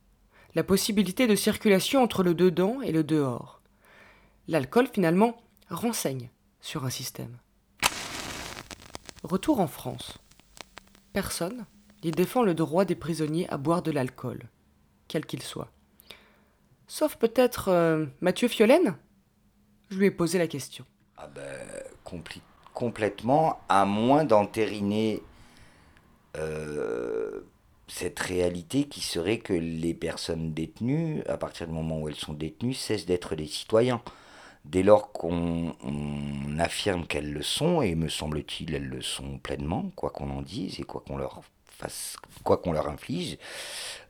la 0.55 0.63
possibilité 0.63 1.27
de 1.27 1.35
circulation 1.35 2.01
entre 2.01 2.23
le 2.23 2.33
dedans 2.33 2.81
et 2.81 2.93
le 2.93 3.03
dehors. 3.03 3.61
L'alcool, 4.47 4.87
finalement, 4.87 5.41
renseigne 5.69 6.29
sur 6.61 6.85
un 6.85 6.89
système. 6.89 7.37
Retour 9.23 9.59
en 9.59 9.67
France. 9.67 10.17
Personne 11.13 11.65
n'y 12.03 12.11
défend 12.11 12.43
le 12.43 12.53
droit 12.53 12.85
des 12.85 12.95
prisonniers 12.95 13.49
à 13.49 13.57
boire 13.57 13.81
de 13.81 13.91
l'alcool, 13.91 14.49
quel 15.07 15.25
qu'il 15.25 15.41
soit. 15.41 15.71
Sauf 16.87 17.15
peut-être 17.15 17.69
euh, 17.69 18.05
Mathieu 18.21 18.47
Fiolaine? 18.47 18.95
Je 19.89 19.97
lui 19.97 20.07
ai 20.07 20.11
posé 20.11 20.37
la 20.37 20.47
question. 20.47 20.85
Ah 21.17 21.27
ben, 21.27 21.43
complètement, 22.73 23.59
à 23.69 23.85
moins 23.85 24.23
d'entériner 24.23 25.21
euh, 26.37 27.41
cette 27.87 28.19
réalité 28.19 28.85
qui 28.85 29.01
serait 29.01 29.39
que 29.39 29.53
les 29.53 29.93
personnes 29.93 30.53
détenues, 30.53 31.23
à 31.27 31.37
partir 31.37 31.67
du 31.67 31.73
moment 31.73 31.99
où 31.99 32.07
elles 32.07 32.15
sont 32.15 32.33
détenues, 32.33 32.73
cessent 32.73 33.05
d'être 33.05 33.35
des 33.35 33.47
citoyens. 33.47 34.01
Dès 34.63 34.83
lors 34.83 35.11
qu'on 35.11 35.75
affirme 36.59 37.07
qu'elles 37.07 37.33
le 37.33 37.41
sont, 37.41 37.81
et 37.81 37.95
me 37.95 38.07
semble-t-il, 38.07 38.75
elles 38.75 38.87
le 38.87 39.01
sont 39.01 39.39
pleinement, 39.39 39.91
quoi 39.95 40.11
qu'on 40.11 40.29
en 40.29 40.41
dise 40.41 40.79
et 40.79 40.83
quoi 40.83 41.03
qu'on 41.05 41.17
leur 41.17 41.41
fasse, 41.65 42.15
quoi 42.43 42.57
qu'on 42.57 42.71
leur 42.71 42.87
inflige, 42.87 43.37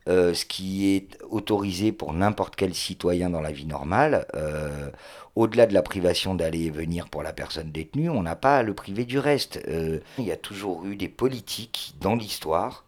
euh, 0.08 0.34
ce 0.34 0.46
qui 0.46 0.96
est 0.96 1.18
autorisé 1.30 1.92
pour 1.92 2.14
n'importe 2.14 2.56
quel 2.56 2.74
citoyen 2.74 3.30
dans 3.30 3.42
la 3.42 3.52
vie 3.52 3.66
normale, 3.66 4.26
euh, 4.36 4.90
au-delà 5.36 5.68
de 5.68 5.74
la 5.74 5.84
privation 5.84 6.34
d'aller 6.34 6.66
et 6.66 6.70
venir 6.72 7.08
pour 7.08 7.24
la 7.24 7.34
personne 7.34 7.72
détenue, 7.72 8.10
on 8.10 8.24
n'a 8.24 8.36
pas 8.36 8.58
à 8.58 8.64
le 8.64 8.74
priver 8.74 9.06
du 9.06 9.20
reste. 9.20 9.62
Euh, 9.68 10.00
il 10.18 10.26
y 10.26 10.32
a 10.32 10.38
toujours 10.38 10.86
eu 10.86 10.96
des 10.96 11.08
politiques 11.08 11.96
dans 12.02 12.16
l'histoire 12.16 12.84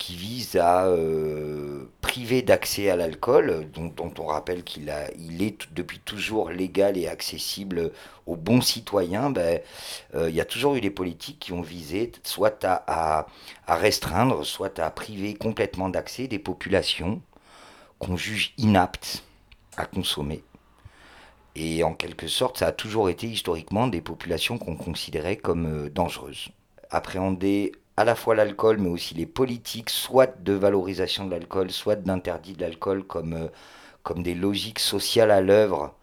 qui 0.00 0.16
vise 0.16 0.56
à 0.56 0.86
euh, 0.86 1.84
priver 2.00 2.40
d'accès 2.40 2.88
à 2.88 2.96
l'alcool, 2.96 3.68
dont, 3.74 3.92
on 4.18 4.24
rappelle 4.24 4.64
qu'il 4.64 4.90
il 5.18 5.42
est 5.42 5.70
depuis 5.72 5.98
toujours 6.00 6.48
légal 6.48 6.96
et 6.96 7.06
accessible 7.06 7.92
aux 8.26 8.34
bons 8.34 8.62
citoyens, 8.62 9.28
ben, 9.28 9.60
euh, 10.14 10.30
il 10.30 10.34
y 10.34 10.40
a 10.40 10.46
toujours 10.46 10.74
eu 10.74 10.80
des 10.80 10.90
politiques 10.90 11.38
qui 11.38 11.52
ont 11.52 11.60
visé 11.60 12.10
soit 12.22 12.64
à, 12.64 13.26
à 13.66 13.76
restreindre, 13.76 14.42
soit 14.42 14.78
à 14.78 14.90
priver 14.90 15.34
complètement 15.34 15.90
d'accès 15.90 16.28
des 16.28 16.38
populations 16.38 17.20
qu'on 17.98 18.16
juge 18.16 18.54
inaptes 18.56 19.22
à 19.76 19.84
consommer. 19.84 20.42
Et 21.56 21.84
en 21.84 21.92
quelque 21.92 22.26
sorte, 22.26 22.56
ça 22.56 22.68
a 22.68 22.72
toujours 22.72 23.10
été 23.10 23.26
historiquement 23.26 23.86
des 23.86 24.00
populations 24.00 24.56
qu'on 24.56 24.76
considérait 24.76 25.36
comme 25.36 25.66
euh, 25.66 25.90
dangereuses. 25.90 26.48
Appréhender 26.88 27.72
à 28.00 28.04
la 28.04 28.14
fois 28.14 28.34
l'alcool, 28.34 28.78
mais 28.78 28.88
aussi 28.88 29.14
les 29.14 29.26
politiques, 29.26 29.90
soit 29.90 30.42
de 30.42 30.54
valorisation 30.54 31.26
de 31.26 31.32
l'alcool, 31.32 31.70
soit 31.70 31.96
d'interdit 31.96 32.54
de 32.54 32.62
l'alcool, 32.62 33.04
comme, 33.04 33.34
euh, 33.34 33.48
comme 34.02 34.22
des 34.22 34.34
logiques 34.34 34.78
sociales 34.78 35.30
à 35.30 35.42
l'œuvre 35.42 35.94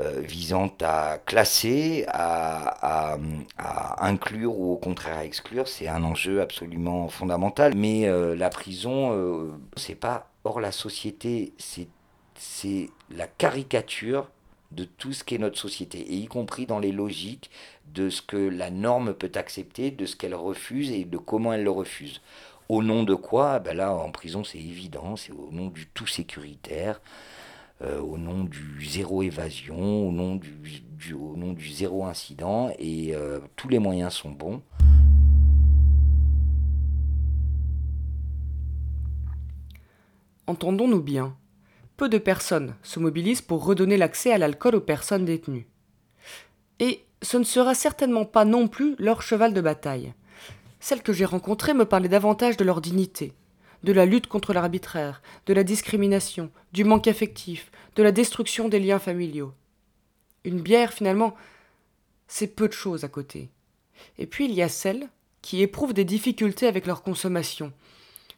euh, 0.00 0.20
visant 0.20 0.70
à 0.82 1.16
classer, 1.24 2.04
à, 2.08 3.16
à, 3.56 4.06
inclure 4.06 4.58
ou 4.58 4.72
au 4.74 4.76
contraire 4.76 5.16
à 5.16 5.24
exclure, 5.24 5.66
c'est 5.66 5.88
un 5.88 6.04
enjeu 6.04 6.42
absolument 6.42 7.08
fondamental. 7.08 7.74
Mais 7.74 8.06
euh, 8.06 8.36
la 8.36 8.50
prison, 8.50 9.50
c'est 9.76 9.94
pas 9.94 10.30
hors 10.44 10.60
la 10.60 10.72
société, 10.72 11.54
c'est 11.58 12.90
la 13.10 13.26
caricature 13.26 14.28
de 14.72 14.84
tout 14.84 15.14
ce 15.14 15.24
qu'est 15.24 15.38
notre 15.38 15.58
société, 15.58 16.00
et 16.00 16.16
y 16.16 16.26
compris 16.26 16.66
dans 16.66 16.78
les 16.78 16.92
logiques 16.92 17.50
de 17.94 18.10
ce 18.10 18.22
que 18.22 18.36
la 18.36 18.70
norme 18.70 19.14
peut 19.14 19.32
accepter, 19.34 19.90
de 19.90 20.06
ce 20.06 20.16
qu'elle 20.16 20.34
refuse 20.34 20.90
et 20.90 21.04
de 21.04 21.18
comment 21.18 21.52
elle 21.52 21.64
le 21.64 21.70
refuse. 21.70 22.20
Au 22.68 22.82
nom 22.82 23.02
de 23.02 23.14
quoi? 23.14 23.58
Ben 23.58 23.76
Là, 23.76 23.94
en 23.94 24.10
prison, 24.10 24.44
c'est 24.44 24.58
évident, 24.58 25.16
c'est 25.16 25.32
au 25.32 25.50
nom 25.50 25.68
du 25.68 25.86
tout 25.88 26.06
sécuritaire, 26.06 27.00
euh, 27.82 28.00
au 28.00 28.16
nom 28.16 28.44
du 28.44 28.84
zéro 28.84 29.22
évasion, 29.22 30.08
au 30.08 30.12
nom 30.12 30.36
du, 30.36 31.14
au 31.14 31.36
nom 31.36 31.52
du 31.52 31.68
zéro 31.68 32.04
incident, 32.04 32.70
et 32.78 33.14
euh, 33.14 33.40
tous 33.56 33.68
les 33.68 33.78
moyens 33.78 34.12
sont 34.12 34.30
bons. 34.30 34.62
Entendons-nous 40.46 41.02
bien 41.02 41.36
peu 42.00 42.08
de 42.08 42.16
personnes 42.16 42.76
se 42.82 42.98
mobilisent 42.98 43.42
pour 43.42 43.62
redonner 43.62 43.98
l'accès 43.98 44.32
à 44.32 44.38
l'alcool 44.38 44.74
aux 44.74 44.80
personnes 44.80 45.26
détenues. 45.26 45.68
Et 46.78 47.04
ce 47.22 47.36
ne 47.36 47.44
sera 47.44 47.74
certainement 47.74 48.24
pas 48.24 48.44
non 48.44 48.68
plus 48.68 48.94
leur 48.98 49.22
cheval 49.22 49.52
de 49.52 49.60
bataille. 49.60 50.14
Celles 50.80 51.02
que 51.02 51.12
j'ai 51.12 51.24
rencontrées 51.24 51.74
me 51.74 51.84
parlaient 51.84 52.08
davantage 52.08 52.56
de 52.56 52.64
leur 52.64 52.80
dignité, 52.80 53.34
de 53.84 53.92
la 53.92 54.06
lutte 54.06 54.26
contre 54.26 54.52
l'arbitraire, 54.52 55.22
de 55.46 55.52
la 55.52 55.64
discrimination, 55.64 56.50
du 56.72 56.84
manque 56.84 57.08
affectif, 57.08 57.70
de 57.96 58.02
la 58.02 58.12
destruction 58.12 58.68
des 58.68 58.80
liens 58.80 58.98
familiaux. 58.98 59.52
Une 60.44 60.60
bière, 60.60 60.92
finalement, 60.92 61.34
c'est 62.28 62.46
peu 62.46 62.68
de 62.68 62.72
choses 62.72 63.04
à 63.04 63.08
côté. 63.08 63.50
Et 64.18 64.26
puis 64.26 64.46
il 64.46 64.54
y 64.54 64.62
a 64.62 64.68
celles 64.68 65.08
qui 65.42 65.62
éprouvent 65.62 65.94
des 65.94 66.04
difficultés 66.04 66.66
avec 66.66 66.86
leur 66.86 67.02
consommation, 67.02 67.72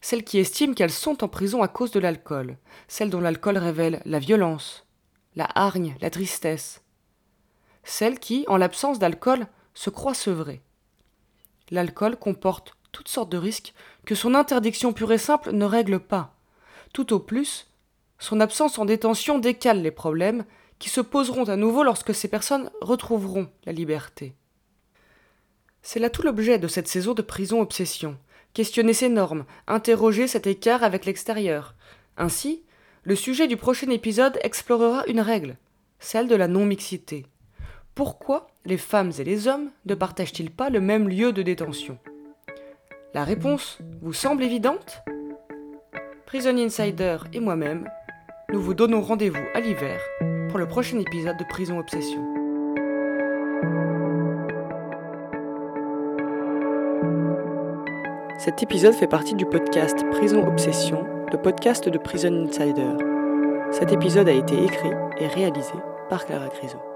celles 0.01 0.25
qui 0.25 0.38
estiment 0.38 0.75
qu'elles 0.75 0.90
sont 0.90 1.23
en 1.23 1.29
prison 1.29 1.62
à 1.62 1.68
cause 1.68 1.92
de 1.92 2.01
l'alcool, 2.01 2.57
celles 2.88 3.11
dont 3.11 3.21
l'alcool 3.21 3.59
révèle 3.59 4.03
la 4.05 4.18
violence, 4.18 4.85
la 5.37 5.49
hargne, 5.55 5.97
la 6.01 6.11
tristesse, 6.11 6.82
celles 7.85 8.18
qui, 8.18 8.45
en 8.49 8.57
l'absence 8.57 8.99
d'alcool, 8.99 9.47
se 9.75 9.90
croient 9.90 10.14
sevrées. 10.14 10.62
L'alcool 11.71 12.16
comporte 12.16 12.77
toutes 12.92 13.09
sortes 13.09 13.33
de 13.33 13.38
risques 13.38 13.73
que 14.05 14.14
son 14.14 14.35
interdiction 14.35 14.92
pure 14.92 15.12
et 15.12 15.18
simple 15.18 15.53
ne 15.53 15.64
règle 15.64 15.99
pas. 15.99 16.35
Tout 16.92 17.12
au 17.12 17.18
plus, 17.18 17.68
son 18.18 18.40
absence 18.40 18.79
en 18.79 18.85
détention 18.85 19.38
décale 19.38 19.83
les 19.83 19.90
problèmes 19.90 20.45
qui 20.79 20.88
se 20.88 21.01
poseront 21.01 21.45
à 21.45 21.57
nouveau 21.57 21.83
lorsque 21.83 22.14
ces 22.14 22.29
personnes 22.29 22.71
retrouveront 22.81 23.49
la 23.64 23.73
liberté. 23.73 24.35
C'est 25.83 25.99
là 25.99 26.11
tout 26.11 26.23
l'objet 26.23 26.59
de 26.59 26.68
cette 26.68 26.88
saison 26.88 27.14
de 27.14 27.23
prison 27.23 27.61
obsession, 27.61 28.18
questionner 28.55 28.92
ces 28.92 29.09
normes, 29.09 29.45
interroger 29.66 30.27
cet 30.29 30.47
écart 30.47 30.85
avec 30.85 31.07
l'extérieur. 31.07 31.75
Ainsi, 32.16 32.62
le 33.05 33.16
sujet 33.16 33.49
du 33.49 33.57
prochain 33.57 33.90
épisode 33.90 34.38
explorera 34.42 35.05
une 35.07 35.21
règle, 35.21 35.57
celle 35.99 36.29
de 36.29 36.37
la 36.37 36.47
non-mixité. 36.47 37.27
Pourquoi 37.94 38.46
les 38.64 38.78
femmes 38.78 39.12
et 39.18 39.24
les 39.24 39.48
hommes 39.48 39.68
ne 39.85 39.94
partagent-ils 39.94 40.50
pas 40.50 40.70
le 40.70 40.81
même 40.81 41.11
lieu 41.11 41.31
de 41.31 41.42
détention? 41.42 41.98
La 43.12 43.22
réponse 43.22 43.81
vous 44.00 44.14
semble 44.14 44.42
évidente? 44.44 45.02
Prison 46.24 46.57
Insider 46.57 47.18
et 47.35 47.40
moi-même, 47.40 47.87
nous 48.50 48.62
vous 48.62 48.72
donnons 48.72 49.02
rendez-vous 49.02 49.44
à 49.52 49.61
l'hiver 49.61 50.00
pour 50.48 50.59
le 50.59 50.66
prochain 50.66 50.98
épisode 51.00 51.37
de 51.37 51.44
Prison 51.44 51.78
Obsession. 51.78 52.22
Cet 58.38 58.62
épisode 58.62 58.94
fait 58.94 59.07
partie 59.07 59.35
du 59.35 59.44
podcast 59.44 59.98
Prison 60.12 60.46
Obsession, 60.46 61.05
le 61.31 61.37
podcast 61.37 61.90
de 61.90 61.98
Prison 61.98 62.46
Insider. 62.48 62.96
Cet 63.70 63.92
épisode 63.92 64.28
a 64.28 64.33
été 64.33 64.64
écrit 64.64 64.92
et 65.18 65.26
réalisé 65.26 65.74
par 66.09 66.24
Clara 66.24 66.48
Grisot. 66.48 66.91